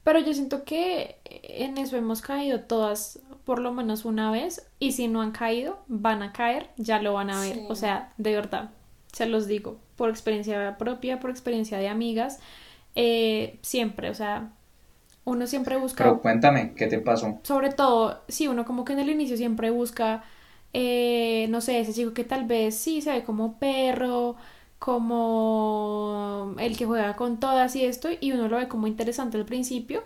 Pero 0.03 0.19
yo 0.19 0.35
siento 0.35 0.65
que 0.65 1.17
en 1.25 1.79
eso 1.79 1.97
hemos 1.97 2.21
caído 2.21 2.61
todas 2.61 3.21
por 3.45 3.61
lo 3.61 3.73
menos 3.73 4.05
una 4.05 4.31
vez 4.31 4.67
y 4.79 4.93
si 4.93 5.09
no 5.09 5.23
han 5.23 5.33
caído, 5.33 5.79
van 5.87 6.23
a 6.23 6.33
caer, 6.33 6.71
ya 6.77 7.01
lo 7.01 7.15
van 7.15 7.31
a 7.31 7.41
ver. 7.41 7.61
O 7.69 7.75
sea, 7.75 8.13
de 8.19 8.35
verdad, 8.35 8.71
se 9.13 9.27
los 9.27 9.47
digo, 9.47 9.79
por 9.97 10.11
experiencia 10.11 10.77
propia, 10.79 11.21
por 11.21 11.31
experiencia 11.31 11.79
de 11.79 11.89
amigas, 11.89 12.41
eh, 12.95 13.59
siempre, 13.63 14.11
o 14.11 14.15
sea, 14.15 14.53
uno 15.25 15.47
siempre 15.47 15.77
busca... 15.77 16.05
Pero 16.05 16.21
cuéntame, 16.21 16.75
¿qué 16.75 16.87
te 16.87 16.99
pasó? 16.99 17.39
Sobre 17.43 17.71
todo, 17.73 18.21
sí, 18.29 18.49
uno 18.49 18.65
como 18.65 18.85
que 18.85 18.93
en 18.93 19.01
el 19.01 19.11
inicio 19.11 19.37
siempre 19.37 19.71
busca 19.71 20.25
eh, 20.75 21.47
no 21.51 21.61
sé, 21.61 21.79
ese 21.79 21.95
chico 21.95 22.13
que 22.13 22.25
tal 22.25 22.45
vez 22.47 22.77
sí 22.77 23.01
se 23.01 23.13
ve 23.13 23.25
como 23.25 23.59
perro, 23.59 24.35
como 24.81 26.55
el 26.59 26.77
que 26.77 26.85
juega 26.85 27.15
con 27.15 27.39
todas 27.39 27.77
y 27.77 27.85
esto, 27.85 28.09
y 28.21 28.33
uno 28.33 28.49
lo 28.49 28.57
ve 28.57 28.69
como 28.69 28.89
interesante 28.89 29.39
al 29.39 29.45
principio. 29.47 30.03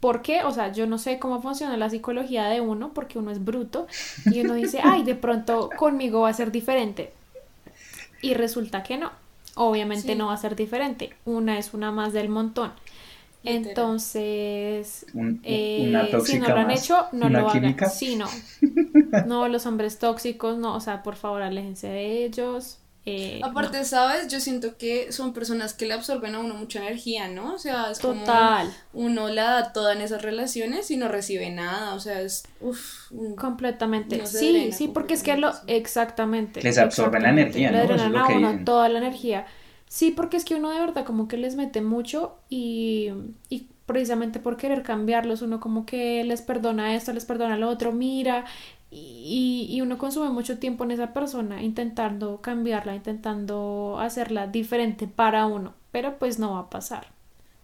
¿Por 0.00 0.20
qué? 0.20 0.42
O 0.42 0.50
sea, 0.50 0.72
yo 0.72 0.86
no 0.86 0.98
sé 0.98 1.18
cómo 1.20 1.40
funciona 1.40 1.76
la 1.76 1.88
psicología 1.90 2.46
de 2.48 2.60
uno, 2.60 2.92
porque 2.92 3.18
uno 3.20 3.30
es 3.30 3.42
bruto, 3.42 3.86
y 4.26 4.40
uno 4.40 4.54
dice, 4.54 4.80
ay, 4.82 5.04
de 5.04 5.14
pronto 5.14 5.70
conmigo 5.78 6.22
va 6.22 6.30
a 6.30 6.34
ser 6.34 6.50
diferente. 6.50 7.12
Y 8.20 8.34
resulta 8.34 8.82
que 8.82 8.98
no. 8.98 9.12
Obviamente 9.54 10.16
no 10.16 10.26
va 10.26 10.34
a 10.34 10.38
ser 10.38 10.56
diferente. 10.56 11.14
Una 11.24 11.58
es 11.58 11.72
una 11.72 11.92
más 11.92 12.12
del 12.12 12.28
montón. 12.28 12.72
Entonces, 13.44 15.06
eh, 15.42 16.10
si 16.24 16.38
no 16.38 16.48
lo 16.48 16.56
han 16.56 16.70
hecho, 16.70 17.06
no 17.12 17.28
lo 17.28 17.48
hagan. 17.48 17.76
Sí, 17.90 18.16
no. 18.16 18.26
No, 19.26 19.48
los 19.48 19.64
hombres 19.66 19.98
tóxicos, 19.98 20.58
no, 20.58 20.74
o 20.74 20.80
sea, 20.80 21.02
por 21.02 21.14
favor, 21.14 21.42
aléjense 21.42 21.86
de 21.86 22.24
ellos. 22.24 22.78
Eh, 23.06 23.40
Aparte, 23.44 23.84
¿sabes? 23.84 24.28
Yo 24.28 24.40
siento 24.40 24.78
que 24.78 25.12
son 25.12 25.34
personas 25.34 25.74
que 25.74 25.84
le 25.84 25.92
absorben 25.92 26.34
a 26.34 26.40
uno 26.40 26.54
mucha 26.54 26.80
energía, 26.80 27.28
¿no? 27.28 27.54
O 27.54 27.58
sea, 27.58 27.90
es 27.90 27.98
Total. 27.98 28.72
como 28.92 29.04
uno 29.06 29.28
la 29.28 29.44
da 29.44 29.72
toda 29.74 29.92
en 29.92 30.00
esas 30.00 30.22
relaciones 30.22 30.90
y 30.90 30.96
no 30.96 31.08
recibe 31.08 31.50
nada, 31.50 31.94
o 31.94 32.00
sea, 32.00 32.22
es 32.22 32.44
uf, 32.60 33.10
completamente. 33.36 34.26
sí, 34.26 34.72
sí, 34.72 34.88
porque 34.88 35.14
es 35.14 35.22
que 35.22 35.36
lo 35.36 35.52
exactamente. 35.66 36.62
Les 36.62 36.78
absorben 36.78 37.22
la 37.24 37.30
energía, 37.30 37.70
¿no? 37.70 37.84
Les 37.84 38.00
a 38.00 38.26
uno 38.28 38.64
toda 38.64 38.88
la 38.88 38.98
energía. 38.98 39.46
Sí, 39.94 40.10
porque 40.10 40.36
es 40.36 40.44
que 40.44 40.56
uno 40.56 40.72
de 40.72 40.80
verdad 40.80 41.04
como 41.04 41.28
que 41.28 41.36
les 41.36 41.54
mete 41.54 41.80
mucho 41.80 42.34
y, 42.50 43.12
y 43.48 43.68
precisamente 43.86 44.40
por 44.40 44.56
querer 44.56 44.82
cambiarlos, 44.82 45.40
uno 45.40 45.60
como 45.60 45.86
que 45.86 46.24
les 46.24 46.42
perdona 46.42 46.96
esto, 46.96 47.12
les 47.12 47.24
perdona 47.24 47.56
lo 47.56 47.68
otro, 47.68 47.92
mira, 47.92 48.44
y, 48.90 49.68
y, 49.70 49.80
uno 49.82 49.96
consume 49.96 50.30
mucho 50.30 50.58
tiempo 50.58 50.82
en 50.82 50.90
esa 50.90 51.12
persona 51.12 51.62
intentando 51.62 52.40
cambiarla, 52.40 52.96
intentando 52.96 53.98
hacerla 54.00 54.48
diferente 54.48 55.06
para 55.06 55.46
uno, 55.46 55.74
pero 55.92 56.18
pues 56.18 56.40
no 56.40 56.54
va 56.54 56.60
a 56.62 56.70
pasar. 56.70 57.06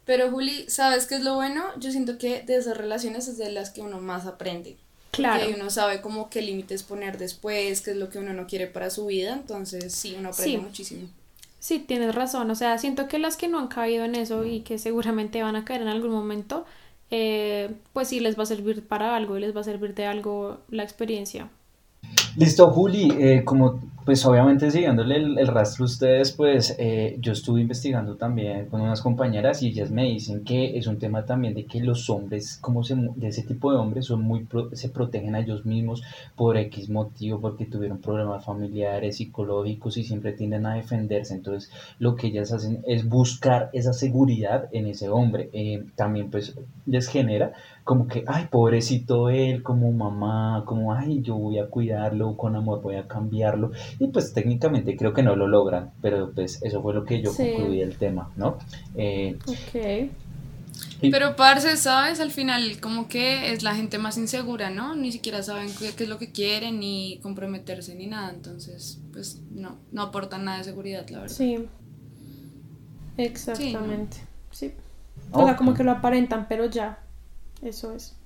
Pero 0.05 0.31
Juli, 0.31 0.67
¿sabes 0.69 1.07
qué 1.07 1.17
es 1.17 1.25
lo 1.25 1.35
bueno? 1.35 1.65
Yo 1.81 1.91
siento 1.91 2.17
que 2.17 2.43
de 2.43 2.55
esas 2.55 2.77
relaciones 2.77 3.27
es 3.27 3.39
de 3.39 3.51
las 3.51 3.71
que 3.71 3.81
uno 3.81 4.01
más 4.01 4.27
aprende. 4.27 4.77
Claro. 5.11 5.45
Que 5.45 5.55
uno 5.55 5.69
sabe 5.69 6.01
como 6.01 6.31
qué 6.31 6.43
límites 6.43 6.85
poner 6.85 7.19
después, 7.19 7.81
qué 7.81 7.91
es 7.91 7.97
lo 7.97 8.09
que 8.09 8.21
uno 8.21 8.33
no 8.35 8.47
quiere 8.47 8.69
para 8.69 8.89
su 8.89 9.07
vida, 9.07 9.33
entonces 9.33 9.93
sí, 9.93 10.15
uno 10.17 10.29
aprende 10.29 10.59
muchísimo. 10.59 11.09
Sí, 11.61 11.79
tienes 11.81 12.15
razón, 12.15 12.51
o 12.51 12.55
sea, 12.57 12.77
siento 12.79 13.07
que 13.07 13.19
las 13.19 13.37
que 13.37 13.47
no 13.49 13.59
han 13.59 13.69
caído 13.69 14.05
en 14.05 14.15
eso 14.17 14.45
y 14.47 14.63
que 14.63 14.79
seguramente 14.79 15.43
van 15.43 15.55
a 15.57 15.65
caer 15.65 15.83
en 15.83 15.89
algún 15.89 16.11
momento, 16.11 16.65
eh, 17.11 17.77
pues 17.93 18.09
sí 18.09 18.19
les 18.21 18.39
va 18.39 18.45
a 18.45 18.47
servir 18.47 18.87
para 18.89 19.15
algo 19.15 19.37
y 19.37 19.41
les 19.41 19.55
va 19.55 19.61
a 19.61 19.65
servir 19.65 19.95
de 19.95 20.07
algo 20.07 20.61
la 20.71 20.83
experiencia. 20.85 21.51
Listo, 22.37 22.71
Juli, 22.71 23.13
eh, 23.19 23.43
como 23.45 23.81
pues 24.05 24.25
obviamente 24.27 24.71
siguiéndole 24.71 25.17
el, 25.17 25.47
rastro 25.47 25.85
a 25.85 25.87
ustedes, 25.87 26.33
pues 26.33 26.75
eh, 26.79 27.17
yo 27.21 27.33
estuve 27.33 27.61
investigando 27.61 28.17
también 28.17 28.67
con 28.67 28.81
unas 28.81 29.03
compañeras 29.03 29.63
y 29.63 29.69
ellas 29.69 29.91
me 29.91 30.05
dicen 30.05 30.43
que 30.43 30.79
es 30.79 30.87
un 30.87 30.99
tema 30.99 31.25
también 31.27 31.55
de 31.55 31.65
que 31.67 31.81
los 31.81 32.09
hombres, 32.11 32.57
como 32.61 32.83
se, 32.83 32.97
de 32.97 33.29
ese 33.29 33.43
tipo 33.43 33.71
de 33.71 33.79
hombres, 33.79 34.07
son 34.07 34.23
muy 34.23 34.49
se 34.73 34.89
protegen 34.89 35.35
a 35.35 35.41
ellos 35.41 35.67
mismos 35.67 36.03
por 36.35 36.57
X 36.57 36.89
motivo, 36.89 37.41
porque 37.41 37.67
tuvieron 37.67 37.99
problemas 37.99 38.45
familiares, 38.45 39.19
psicológicos 39.19 39.97
y 39.97 40.03
siempre 40.03 40.33
tienden 40.33 40.67
a 40.67 40.75
defenderse. 40.75 41.35
Entonces 41.35 41.71
lo 41.99 42.17
que 42.17 42.29
ellas 42.29 42.53
hacen 42.53 42.83
es 42.87 43.09
buscar 43.09 43.71
esa 43.73 43.93
seguridad 43.93 44.69
en 44.73 44.87
ese 44.87 45.09
hombre. 45.09 45.51
Eh, 45.53 45.85
también 45.95 46.31
pues 46.31 46.57
les 46.87 47.07
genera 47.07 47.53
como 47.85 48.07
que, 48.07 48.25
ay, 48.27 48.49
pobrecito 48.51 49.31
él, 49.31 49.63
como 49.63 49.91
mamá, 49.93 50.65
como, 50.67 50.93
ay, 50.93 51.23
yo 51.23 51.35
voy 51.37 51.59
a 51.59 51.67
cuidarlo, 51.67 52.37
con 52.37 52.57
amor 52.57 52.83
voy 52.83 52.97
a 52.97 53.09
cambiarlo. 53.09 53.73
Y 53.99 54.09
pues 54.09 54.33
técnicamente 54.33 54.97
creo 54.97 55.13
que 55.13 55.23
no 55.23 55.37
lo 55.37 55.47
logran, 55.47 55.91
pero 56.01 56.33
pues 56.33 56.63
eso 56.63 56.83
fue 56.83 56.95
lo 56.95 57.05
que 57.05 57.23
yo 57.23 57.35
concluí 57.35 57.79
del 57.79 57.97
tema, 57.97 58.31
¿no? 58.37 58.59
Eh, 58.95 59.39
ok. 59.47 60.11
Pero 61.01 61.35
parce, 61.37 61.77
¿sabes? 61.77 62.21
Al 62.21 62.31
final 62.31 62.79
como 62.81 63.09
que 63.09 63.53
es 63.53 63.63
la 63.63 63.75
gente 63.75 63.99
más 63.99 64.19
insegura, 64.19 64.71
¿no? 64.71 64.95
Ni 64.95 65.13
siquiera 65.13 65.43
saben 65.43 65.71
qué, 65.79 66.05
es 66.05 66.09
lo 66.09 66.19
que 66.19 66.31
quieren, 66.31 66.79
ni 66.81 67.19
comprometerse, 67.23 67.95
ni 67.95 68.07
nada. 68.07 68.31
Entonces, 68.31 69.01
pues 69.13 69.41
no, 69.51 69.79
no 69.93 70.03
aportan 70.03 70.45
nada 70.45 70.59
de 70.59 70.65
seguridad, 70.65 71.09
la 71.09 71.21
verdad. 71.21 71.35
Sí. 71.35 71.67
Exactamente. 73.17 74.19
Sí. 74.51 74.73
O 75.33 75.45
sea, 75.45 75.57
como 75.57 75.75
que 75.75 75.85
lo 75.85 75.93
aparentan, 75.93 76.47
pero 76.49 76.67
ya. 76.67 76.99
Eso 77.63 77.93
es. 77.95 78.17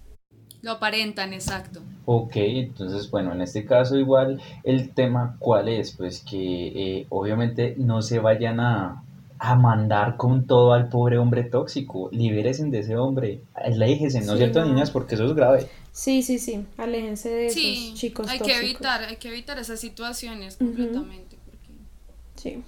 Lo 0.62 0.73
aparentan, 0.73 1.35
exacto. 1.35 1.81
Ok, 2.07 2.37
entonces 2.37 3.11
bueno, 3.11 3.33
en 3.33 3.42
este 3.42 3.66
caso 3.66 3.99
igual 3.99 4.40
el 4.62 4.94
tema 4.94 5.37
cuál 5.38 5.68
es, 5.68 5.92
pues 5.92 6.20
que 6.20 7.01
eh, 7.01 7.07
obviamente 7.11 7.75
no 7.77 8.01
se 8.01 8.18
vayan 8.18 8.61
a, 8.61 9.03
a, 9.38 9.57
mandar 9.57 10.16
con 10.16 10.47
todo 10.47 10.73
al 10.73 10.88
pobre 10.88 11.18
hombre 11.18 11.44
tóxico, 11.44 12.09
libérense 12.12 12.64
de 12.64 12.79
ese 12.79 12.97
hombre, 12.97 13.42
aléjense, 13.53 14.23
¿no 14.23 14.33
es 14.33 14.38
cierto 14.38 14.64
niñas? 14.64 14.90
Porque 14.90 15.16
eso 15.16 15.27
es 15.27 15.35
grave. 15.35 15.68
Sí, 15.92 16.23
sí, 16.23 16.38
sí, 16.38 16.66
aléjense 16.79 17.29
de 17.29 17.47
esos 17.47 17.94
chicos 17.94 18.27
hay 18.29 18.38
que 18.38 18.57
evitar, 18.57 19.03
hay 19.05 19.16
que 19.16 19.29
evitar 19.29 19.59
esas 19.59 19.81
situaciones 19.81 20.57
completamente. 20.57 21.24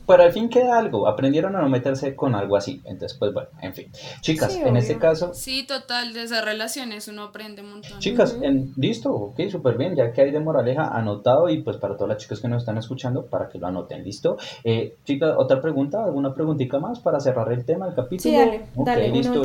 Pero 0.06 0.22
al 0.22 0.32
fin 0.32 0.48
queda 0.48 0.78
algo, 0.78 1.06
aprendieron 1.08 1.54
a 1.56 1.60
no 1.60 1.68
meterse 1.68 2.14
con 2.14 2.34
algo 2.34 2.56
así. 2.56 2.80
Entonces, 2.84 3.16
pues 3.18 3.32
bueno, 3.32 3.48
en 3.60 3.74
fin. 3.74 3.90
Chicas, 4.20 4.56
en 4.56 4.76
este 4.76 4.98
caso. 4.98 5.34
Sí, 5.34 5.64
total, 5.66 6.12
de 6.12 6.22
esas 6.22 6.44
relaciones 6.44 7.08
uno 7.08 7.24
aprende 7.24 7.62
un 7.62 7.70
montón. 7.70 7.98
Chicas, 7.98 8.38
en, 8.40 8.72
listo, 8.76 9.12
ok, 9.12 9.40
súper 9.50 9.76
bien, 9.76 9.94
ya 9.94 10.12
que 10.12 10.22
hay 10.22 10.30
de 10.30 10.40
moraleja 10.40 10.88
anotado 10.88 11.48
y 11.48 11.62
pues 11.62 11.76
para 11.76 11.94
todas 11.96 12.08
las 12.08 12.22
chicas 12.22 12.40
que 12.40 12.48
nos 12.48 12.62
están 12.62 12.78
escuchando, 12.78 13.26
para 13.26 13.48
que 13.48 13.58
lo 13.58 13.66
anoten, 13.66 14.02
¿listo? 14.04 14.36
Eh, 14.64 14.96
chicas, 15.04 15.34
otra 15.36 15.60
pregunta, 15.60 16.04
alguna 16.04 16.34
preguntita 16.34 16.78
más 16.78 17.00
para 17.00 17.20
cerrar 17.20 17.52
el 17.52 17.64
tema, 17.64 17.88
el 17.88 17.94
capítulo. 17.94 18.22
Sí, 18.22 18.32
dale, 18.32 18.66
dale, 18.74 19.08
listo, 19.10 19.42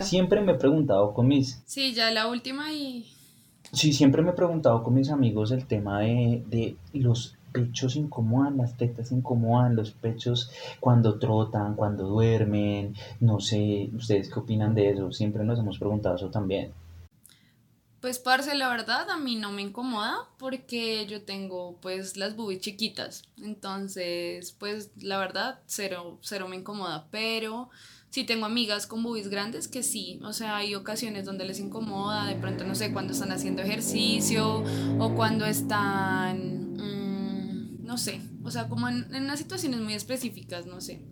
Siempre 0.00 0.40
me 0.40 0.52
he 0.52 0.56
preguntado 0.56 1.14
con 1.14 1.26
mis. 1.26 1.62
Sí, 1.66 1.92
ya 1.94 2.10
la 2.10 2.28
última 2.28 2.72
y. 2.72 3.06
Sí, 3.72 3.92
siempre 3.92 4.22
me 4.22 4.30
he 4.30 4.34
preguntado 4.34 4.82
con 4.82 4.94
mis 4.94 5.10
amigos 5.10 5.52
el 5.52 5.66
tema 5.66 6.00
de, 6.00 6.42
de 6.48 6.76
los 6.92 7.36
pechos 7.52 7.96
incomodan, 7.96 8.56
las 8.56 8.76
tetas 8.76 9.12
incomodan, 9.12 9.76
los 9.76 9.92
pechos 9.92 10.50
cuando 10.80 11.18
trotan, 11.18 11.74
cuando 11.74 12.06
duermen, 12.06 12.94
no 13.20 13.40
sé, 13.40 13.90
¿ustedes 13.94 14.28
qué 14.32 14.40
opinan 14.40 14.74
de 14.74 14.90
eso? 14.90 15.12
Siempre 15.12 15.44
nos 15.44 15.58
hemos 15.58 15.78
preguntado 15.78 16.16
eso 16.16 16.30
también. 16.30 16.72
Pues 18.00 18.18
parce, 18.18 18.54
la 18.54 18.70
verdad 18.70 19.10
a 19.10 19.18
mí 19.18 19.36
no 19.36 19.52
me 19.52 19.60
incomoda 19.60 20.26
porque 20.38 21.06
yo 21.06 21.22
tengo 21.22 21.76
pues 21.82 22.16
las 22.16 22.34
boobies 22.34 22.62
chiquitas, 22.62 23.24
entonces 23.36 24.52
pues 24.58 24.90
la 25.02 25.18
verdad 25.18 25.58
cero, 25.66 26.18
cero 26.22 26.48
me 26.48 26.56
incomoda, 26.56 27.08
pero 27.10 27.68
sí 28.08 28.24
tengo 28.24 28.46
amigas 28.46 28.86
con 28.86 29.02
boobies 29.02 29.28
grandes 29.28 29.68
que 29.68 29.82
sí, 29.82 30.18
o 30.24 30.32
sea, 30.32 30.56
hay 30.56 30.74
ocasiones 30.74 31.26
donde 31.26 31.44
les 31.44 31.60
incomoda, 31.60 32.24
de 32.24 32.36
pronto 32.36 32.64
no 32.64 32.74
sé, 32.74 32.90
cuando 32.90 33.12
están 33.12 33.32
haciendo 33.32 33.60
ejercicio 33.60 34.64
o 34.98 35.14
cuando 35.14 35.44
están 35.44 36.69
no 37.90 37.98
sé, 37.98 38.20
o 38.44 38.52
sea, 38.52 38.68
como 38.68 38.88
en, 38.88 39.12
unas 39.12 39.40
situaciones 39.40 39.80
muy 39.80 39.94
específicas, 39.94 40.64
no 40.64 40.80
sé. 40.80 41.02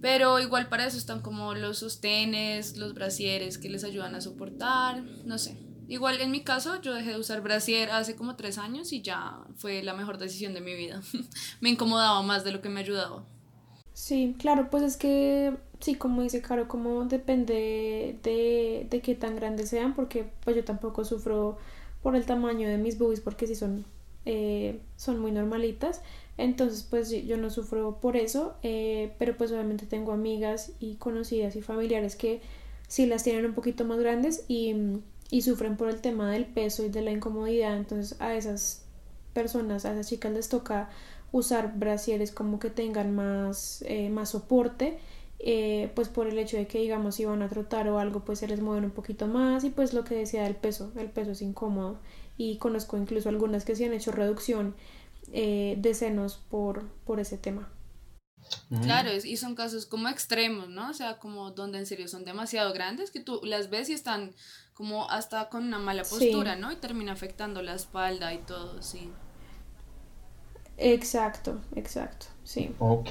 Pero 0.00 0.38
igual 0.38 0.68
para 0.68 0.86
eso 0.86 0.96
están 0.96 1.20
como 1.20 1.52
los 1.54 1.78
sostenes, 1.78 2.76
los 2.76 2.94
brasieres 2.94 3.58
que 3.58 3.68
les 3.68 3.82
ayudan 3.82 4.14
a 4.14 4.20
soportar, 4.20 5.02
no 5.02 5.36
sé. 5.36 5.58
Igual 5.88 6.20
en 6.20 6.30
mi 6.30 6.44
caso 6.44 6.80
yo 6.80 6.94
dejé 6.94 7.10
de 7.10 7.18
usar 7.18 7.40
brasier 7.40 7.90
hace 7.90 8.14
como 8.14 8.36
tres 8.36 8.56
años 8.56 8.92
y 8.92 9.02
ya 9.02 9.40
fue 9.56 9.82
la 9.82 9.94
mejor 9.94 10.18
decisión 10.18 10.54
de 10.54 10.60
mi 10.60 10.76
vida. 10.76 11.02
me 11.60 11.70
incomodaba 11.70 12.22
más 12.22 12.44
de 12.44 12.52
lo 12.52 12.62
que 12.62 12.68
me 12.68 12.78
ayudaba. 12.78 13.24
Sí, 13.92 14.36
claro, 14.38 14.70
pues 14.70 14.84
es 14.84 14.96
que 14.96 15.56
sí, 15.80 15.96
como 15.96 16.22
dice 16.22 16.40
Caro, 16.40 16.68
como 16.68 17.06
depende 17.06 18.16
de, 18.22 18.86
de 18.88 19.00
qué 19.00 19.16
tan 19.16 19.34
grandes 19.34 19.70
sean, 19.70 19.96
porque 19.96 20.30
pues 20.44 20.54
yo 20.54 20.62
tampoco 20.62 21.04
sufro 21.04 21.58
por 22.00 22.14
el 22.14 22.26
tamaño 22.26 22.68
de 22.68 22.78
mis 22.78 22.96
boobies 22.96 23.20
porque 23.20 23.48
sí 23.48 23.56
son 23.56 23.84
eh, 24.26 24.80
son 24.96 25.20
muy 25.20 25.30
normalitas. 25.30 26.02
Entonces, 26.36 26.86
pues 26.88 27.10
yo 27.10 27.36
no 27.38 27.48
sufro 27.48 27.98
por 28.00 28.16
eso, 28.16 28.56
eh, 28.62 29.14
pero 29.18 29.36
pues 29.38 29.52
obviamente 29.52 29.86
tengo 29.86 30.12
amigas 30.12 30.72
y 30.80 30.96
conocidas 30.96 31.56
y 31.56 31.62
familiares 31.62 32.16
que 32.16 32.42
sí 32.88 33.06
las 33.06 33.22
tienen 33.22 33.46
un 33.46 33.54
poquito 33.54 33.84
más 33.84 33.98
grandes 33.98 34.44
y, 34.48 34.74
y 35.30 35.42
sufren 35.42 35.76
por 35.76 35.88
el 35.88 36.00
tema 36.02 36.30
del 36.30 36.44
peso 36.44 36.84
y 36.84 36.90
de 36.90 37.00
la 37.02 37.12
incomodidad. 37.12 37.76
Entonces, 37.76 38.20
a 38.20 38.34
esas 38.34 38.84
personas, 39.32 39.86
a 39.86 39.92
esas 39.92 40.08
chicas 40.08 40.32
les 40.32 40.48
toca 40.48 40.90
usar 41.32 41.78
brasieres 41.78 42.32
como 42.32 42.58
que 42.58 42.70
tengan 42.70 43.14
más, 43.14 43.82
eh, 43.86 44.10
más 44.10 44.30
soporte. 44.30 44.98
pues 45.94 46.08
por 46.08 46.26
el 46.26 46.38
hecho 46.38 46.56
de 46.56 46.66
que 46.66 46.78
digamos 46.80 47.14
si 47.16 47.24
van 47.24 47.42
a 47.42 47.48
trotar 47.48 47.88
o 47.88 47.98
algo 47.98 48.24
pues 48.24 48.38
se 48.40 48.48
les 48.48 48.60
mueven 48.60 48.84
un 48.84 48.90
poquito 48.90 49.26
más 49.26 49.64
y 49.64 49.70
pues 49.70 49.92
lo 49.92 50.02
que 50.04 50.14
decía 50.16 50.44
del 50.44 50.56
peso 50.56 50.90
el 50.96 51.10
peso 51.10 51.32
es 51.32 51.42
incómodo 51.42 51.98
y 52.36 52.58
conozco 52.58 52.96
incluso 52.96 53.28
algunas 53.28 53.64
que 53.64 53.76
se 53.76 53.86
han 53.86 53.92
hecho 53.92 54.12
reducción 54.12 54.76
eh, 55.32 55.76
de 55.78 55.94
senos 55.94 56.36
por, 56.50 56.88
por 57.04 57.20
ese 57.20 57.38
tema. 57.38 57.70
Claro, 58.82 59.10
y 59.12 59.36
son 59.36 59.54
casos 59.56 59.86
como 59.86 60.08
extremos, 60.08 60.68
¿no? 60.68 60.90
O 60.90 60.94
sea, 60.94 61.18
como 61.18 61.50
donde 61.50 61.78
en 61.78 61.86
serio 61.86 62.06
son 62.06 62.24
demasiado 62.24 62.72
grandes 62.72 63.10
que 63.10 63.20
tú 63.20 63.40
las 63.42 63.70
ves 63.70 63.88
y 63.88 63.92
están 63.92 64.34
como 64.72 65.10
hasta 65.10 65.48
con 65.48 65.64
una 65.64 65.78
mala 65.78 66.04
postura, 66.04 66.54
¿no? 66.54 66.70
Y 66.70 66.76
termina 66.76 67.12
afectando 67.12 67.62
la 67.62 67.74
espalda 67.74 68.32
y 68.34 68.38
todo, 68.38 68.82
sí. 68.82 69.10
Exacto, 70.78 71.58
exacto. 71.74 72.26
Sí. 72.44 72.70
Ok, 72.78 73.10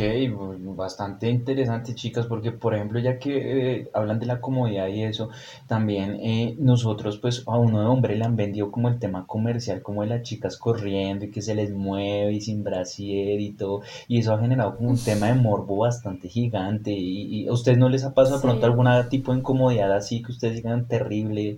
bastante 0.78 1.30
interesante, 1.30 1.94
chicas, 1.94 2.26
porque 2.26 2.54
por 2.54 2.74
ejemplo, 2.74 3.00
ya 3.00 3.20
que 3.20 3.80
eh, 3.80 3.90
hablan 3.94 4.18
de 4.18 4.28
la 4.28 4.40
comodidad 4.40 4.88
y 4.88 5.04
eso, 5.04 5.30
también 5.68 6.16
eh, 6.22 6.56
nosotros, 6.58 7.18
pues 7.18 7.44
a 7.46 7.58
uno 7.58 7.82
de 7.82 7.86
hombre 7.88 8.16
le 8.16 8.24
han 8.24 8.38
vendido 8.38 8.72
como 8.72 8.88
el 8.88 8.98
tema 8.98 9.28
comercial, 9.28 9.82
como 9.82 10.04
de 10.04 10.08
las 10.08 10.22
chicas 10.22 10.56
corriendo 10.56 11.26
y 11.26 11.32
que 11.32 11.42
se 11.42 11.54
les 11.54 11.74
mueve 11.74 12.32
y 12.32 12.40
sin 12.40 12.64
brasier 12.64 13.42
y 13.42 13.52
todo, 13.52 13.82
y 14.08 14.20
eso 14.20 14.34
ha 14.34 14.40
generado 14.40 14.78
como 14.78 14.92
un 14.92 14.98
tema 14.98 15.28
de 15.28 15.34
morbo 15.34 15.78
bastante 15.80 16.30
gigante. 16.30 16.92
¿Y, 16.92 17.48
a 17.48 17.52
ustedes 17.52 17.78
no 17.78 17.90
les 17.90 18.06
ha 18.06 18.14
pasado 18.14 18.42
pronto 18.42 18.66
algún 18.66 18.88
tipo 19.10 19.34
de 19.34 19.40
incomodidad 19.40 19.92
así 19.92 20.22
que 20.24 20.32
ustedes 20.32 20.56
digan 20.56 20.86
terrible, 20.88 21.58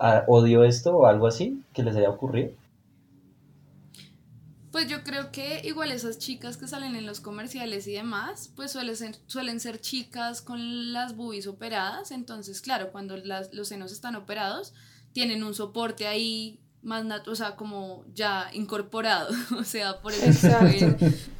ah, 0.00 0.24
odio 0.26 0.64
esto 0.64 0.96
o 0.96 1.06
algo 1.06 1.28
así 1.28 1.62
que 1.72 1.84
les 1.84 1.94
haya 1.94 2.10
ocurrido? 2.10 2.50
Pues 4.74 4.88
yo 4.88 5.04
creo 5.04 5.30
que 5.30 5.60
igual 5.62 5.92
esas 5.92 6.18
chicas 6.18 6.56
que 6.56 6.66
salen 6.66 6.96
en 6.96 7.06
los 7.06 7.20
comerciales 7.20 7.86
y 7.86 7.92
demás, 7.92 8.50
pues 8.56 8.72
suelen 8.72 8.96
ser, 8.96 9.14
suelen 9.28 9.60
ser 9.60 9.80
chicas 9.80 10.42
con 10.42 10.92
las 10.92 11.14
boobies 11.14 11.46
operadas. 11.46 12.10
Entonces, 12.10 12.60
claro, 12.60 12.90
cuando 12.90 13.16
las, 13.16 13.54
los 13.54 13.68
senos 13.68 13.92
están 13.92 14.16
operados, 14.16 14.74
tienen 15.12 15.44
un 15.44 15.54
soporte 15.54 16.08
ahí 16.08 16.58
más 16.82 17.04
natural, 17.04 17.32
o 17.32 17.36
sea, 17.36 17.54
como 17.54 18.04
ya 18.16 18.50
incorporado. 18.52 19.32
o 19.56 19.62
sea, 19.62 20.00
por 20.02 20.12
eso 20.12 20.32
se 20.32 20.50
pueden 20.50 20.96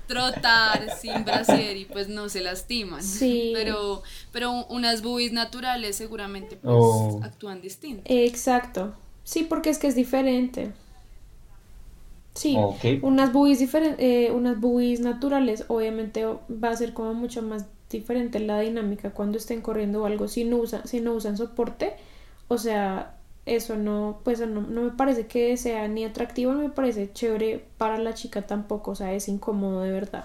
trotar 0.06 0.96
sin 0.96 1.24
brasier 1.24 1.76
y 1.76 1.86
pues 1.86 2.06
no 2.06 2.28
se 2.28 2.40
lastiman. 2.40 3.02
Sí. 3.02 3.50
Pero, 3.52 4.04
pero 4.30 4.64
unas 4.66 5.02
boobies 5.02 5.32
naturales 5.32 5.96
seguramente 5.96 6.54
pues 6.54 6.72
oh. 6.72 7.20
actúan 7.24 7.60
distinto. 7.60 8.04
Exacto. 8.04 8.94
Sí, 9.24 9.42
porque 9.42 9.70
es 9.70 9.78
que 9.78 9.88
es 9.88 9.96
diferente. 9.96 10.72
Sí, 12.34 12.56
unas 13.02 13.32
boobies 13.32 13.62
eh, 13.74 14.32
unas 14.32 14.60
boobies 14.60 15.00
naturales, 15.00 15.64
obviamente 15.68 16.26
va 16.26 16.70
a 16.70 16.76
ser 16.76 16.92
como 16.92 17.14
mucho 17.14 17.42
más 17.42 17.66
diferente 17.88 18.40
la 18.40 18.58
dinámica 18.58 19.10
cuando 19.10 19.38
estén 19.38 19.60
corriendo 19.60 20.02
o 20.02 20.06
algo 20.06 20.26
si 20.26 20.42
no 20.44 20.56
usan, 20.56 20.86
si 20.86 21.00
no 21.00 21.14
usan 21.14 21.36
soporte, 21.36 21.94
o 22.48 22.58
sea, 22.58 23.14
eso 23.46 23.76
no, 23.76 24.18
pues 24.24 24.40
no, 24.40 24.62
no 24.62 24.82
me 24.82 24.90
parece 24.90 25.26
que 25.26 25.56
sea 25.56 25.86
ni 25.86 26.04
atractivo, 26.04 26.52
no 26.54 26.60
me 26.60 26.70
parece 26.70 27.12
chévere 27.12 27.64
para 27.78 27.98
la 27.98 28.14
chica 28.14 28.42
tampoco, 28.42 28.92
o 28.92 28.94
sea, 28.96 29.12
es 29.12 29.28
incómodo 29.28 29.82
de 29.82 29.92
verdad. 29.92 30.24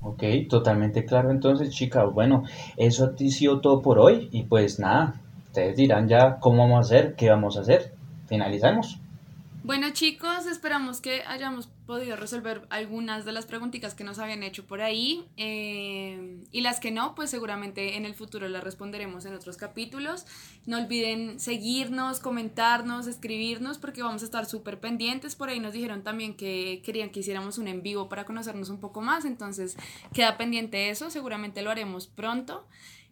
Ok, 0.00 0.22
totalmente 0.48 1.04
claro 1.04 1.30
entonces, 1.30 1.70
chica. 1.70 2.04
Bueno, 2.04 2.44
eso 2.76 3.04
ha 3.04 3.18
sido 3.30 3.60
todo 3.60 3.82
por 3.82 3.98
hoy 3.98 4.28
y 4.30 4.44
pues 4.44 4.78
nada, 4.78 5.20
ustedes 5.46 5.76
dirán 5.76 6.08
ya 6.08 6.38
cómo 6.38 6.62
vamos 6.62 6.76
a 6.78 6.80
hacer, 6.96 7.14
qué 7.16 7.28
vamos 7.30 7.56
a 7.56 7.60
hacer. 7.62 7.92
Finalizamos. 8.26 9.00
Bueno 9.68 9.90
chicos, 9.90 10.46
esperamos 10.46 11.02
que 11.02 11.24
hayamos 11.26 11.66
podido 11.66 12.16
resolver 12.16 12.66
algunas 12.70 13.26
de 13.26 13.32
las 13.32 13.44
preguntitas 13.44 13.92
que 13.92 14.02
nos 14.02 14.18
habían 14.18 14.42
hecho 14.42 14.66
por 14.66 14.80
ahí 14.80 15.26
eh, 15.36 16.42
y 16.50 16.62
las 16.62 16.80
que 16.80 16.90
no, 16.90 17.14
pues 17.14 17.28
seguramente 17.28 17.98
en 17.98 18.06
el 18.06 18.14
futuro 18.14 18.48
las 18.48 18.64
responderemos 18.64 19.26
en 19.26 19.34
otros 19.34 19.58
capítulos. 19.58 20.24
No 20.64 20.78
olviden 20.78 21.38
seguirnos, 21.38 22.18
comentarnos, 22.18 23.06
escribirnos 23.06 23.76
porque 23.76 24.02
vamos 24.02 24.22
a 24.22 24.24
estar 24.24 24.46
súper 24.46 24.80
pendientes. 24.80 25.36
Por 25.36 25.50
ahí 25.50 25.60
nos 25.60 25.74
dijeron 25.74 26.02
también 26.02 26.34
que 26.34 26.80
querían 26.82 27.10
que 27.10 27.20
hiciéramos 27.20 27.58
un 27.58 27.68
en 27.68 27.82
vivo 27.82 28.08
para 28.08 28.24
conocernos 28.24 28.70
un 28.70 28.80
poco 28.80 29.02
más, 29.02 29.26
entonces 29.26 29.76
queda 30.14 30.38
pendiente 30.38 30.88
eso, 30.88 31.10
seguramente 31.10 31.60
lo 31.60 31.70
haremos 31.70 32.06
pronto. 32.06 32.66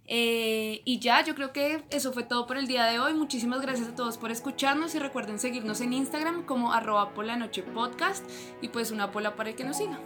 Eh, 0.08 0.82
y 0.84 0.98
ya, 0.98 1.24
yo 1.24 1.34
creo 1.34 1.52
que 1.52 1.84
eso 1.90 2.12
fue 2.12 2.22
todo 2.22 2.46
por 2.46 2.56
el 2.56 2.66
día 2.66 2.84
de 2.84 2.98
hoy. 2.98 3.14
Muchísimas 3.14 3.60
gracias 3.60 3.88
a 3.88 3.94
todos 3.94 4.18
por 4.18 4.30
escucharnos 4.30 4.94
y 4.94 4.98
recuerden 4.98 5.38
seguirnos 5.38 5.80
en 5.80 5.92
Instagram 5.92 6.44
como 6.44 6.72
arroba 6.72 7.12
podcast 7.14 8.24
y 8.62 8.68
pues 8.68 8.90
una 8.90 9.10
pola 9.10 9.36
para 9.36 9.50
el 9.50 9.56
que 9.56 9.64
nos 9.64 9.78
siga. 9.78 9.98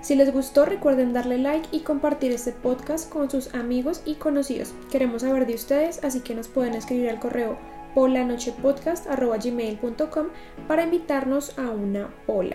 Si 0.00 0.14
les 0.14 0.32
gustó, 0.32 0.64
recuerden 0.64 1.12
darle 1.12 1.38
like 1.38 1.68
y 1.72 1.80
compartir 1.80 2.32
este 2.32 2.52
podcast 2.52 3.10
con 3.10 3.30
sus 3.30 3.54
amigos 3.54 4.02
y 4.04 4.14
conocidos. 4.14 4.72
Queremos 4.90 5.22
saber 5.22 5.46
de 5.46 5.54
ustedes, 5.54 6.02
así 6.04 6.20
que 6.20 6.34
nos 6.34 6.48
pueden 6.48 6.74
escribir 6.74 7.10
al 7.10 7.18
correo 7.18 7.58
polanochepodcast.gmail.com 7.98 10.26
para 10.68 10.84
invitarnos 10.84 11.58
a 11.58 11.70
una 11.70 12.08
pola. 12.26 12.54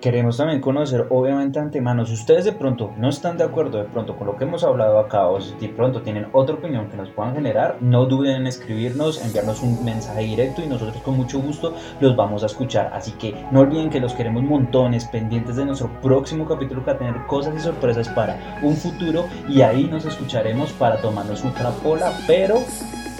Queremos 0.00 0.36
también 0.36 0.60
conocer, 0.60 1.08
obviamente, 1.10 1.58
antemano, 1.58 2.06
si 2.06 2.14
ustedes 2.14 2.44
de 2.44 2.52
pronto 2.52 2.92
no 2.96 3.08
están 3.08 3.36
de 3.36 3.42
acuerdo 3.42 3.78
de 3.78 3.86
pronto 3.86 4.16
con 4.16 4.28
lo 4.28 4.36
que 4.36 4.44
hemos 4.44 4.62
hablado 4.62 5.00
acá 5.00 5.26
o 5.26 5.40
si 5.40 5.56
de 5.56 5.70
pronto 5.70 6.02
tienen 6.02 6.28
otra 6.32 6.54
opinión 6.54 6.88
que 6.88 6.96
nos 6.96 7.10
puedan 7.10 7.34
generar, 7.34 7.78
no 7.80 8.06
duden 8.06 8.36
en 8.36 8.46
escribirnos, 8.46 9.20
enviarnos 9.24 9.60
un 9.64 9.84
mensaje 9.84 10.22
directo 10.22 10.62
y 10.62 10.68
nosotros 10.68 11.02
con 11.02 11.16
mucho 11.16 11.40
gusto 11.40 11.74
los 11.98 12.14
vamos 12.14 12.44
a 12.44 12.46
escuchar. 12.46 12.92
Así 12.94 13.10
que 13.10 13.34
no 13.50 13.58
olviden 13.58 13.90
que 13.90 13.98
los 13.98 14.14
queremos 14.14 14.44
montones, 14.44 15.06
pendientes 15.06 15.56
de 15.56 15.64
nuestro 15.64 15.90
próximo 16.00 16.46
capítulo 16.46 16.84
que 16.84 16.92
va 16.92 16.96
a 16.96 16.98
tener 16.98 17.26
cosas 17.26 17.56
y 17.56 17.58
sorpresas 17.58 18.08
para 18.10 18.60
un 18.62 18.76
futuro 18.76 19.26
y 19.48 19.62
ahí 19.62 19.88
nos 19.88 20.04
escucharemos 20.04 20.70
para 20.74 21.02
tomarnos 21.02 21.42
un 21.42 21.52
pola, 21.82 22.12
pero 22.28 22.60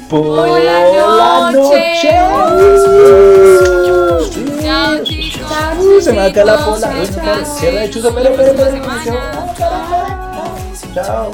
por 0.09 0.49
la 0.49 1.51
noche. 1.53 2.11
Se 6.01 6.12
me 6.12 6.21
acá 6.21 6.44
la 6.44 6.64
pola. 6.64 6.92
Cierra 7.44 7.81
de 7.81 7.90
chuzo, 7.90 8.14
pero, 8.14 8.35
pero, 8.37 8.55
pero. 8.55 8.81
Chao. 10.94 11.31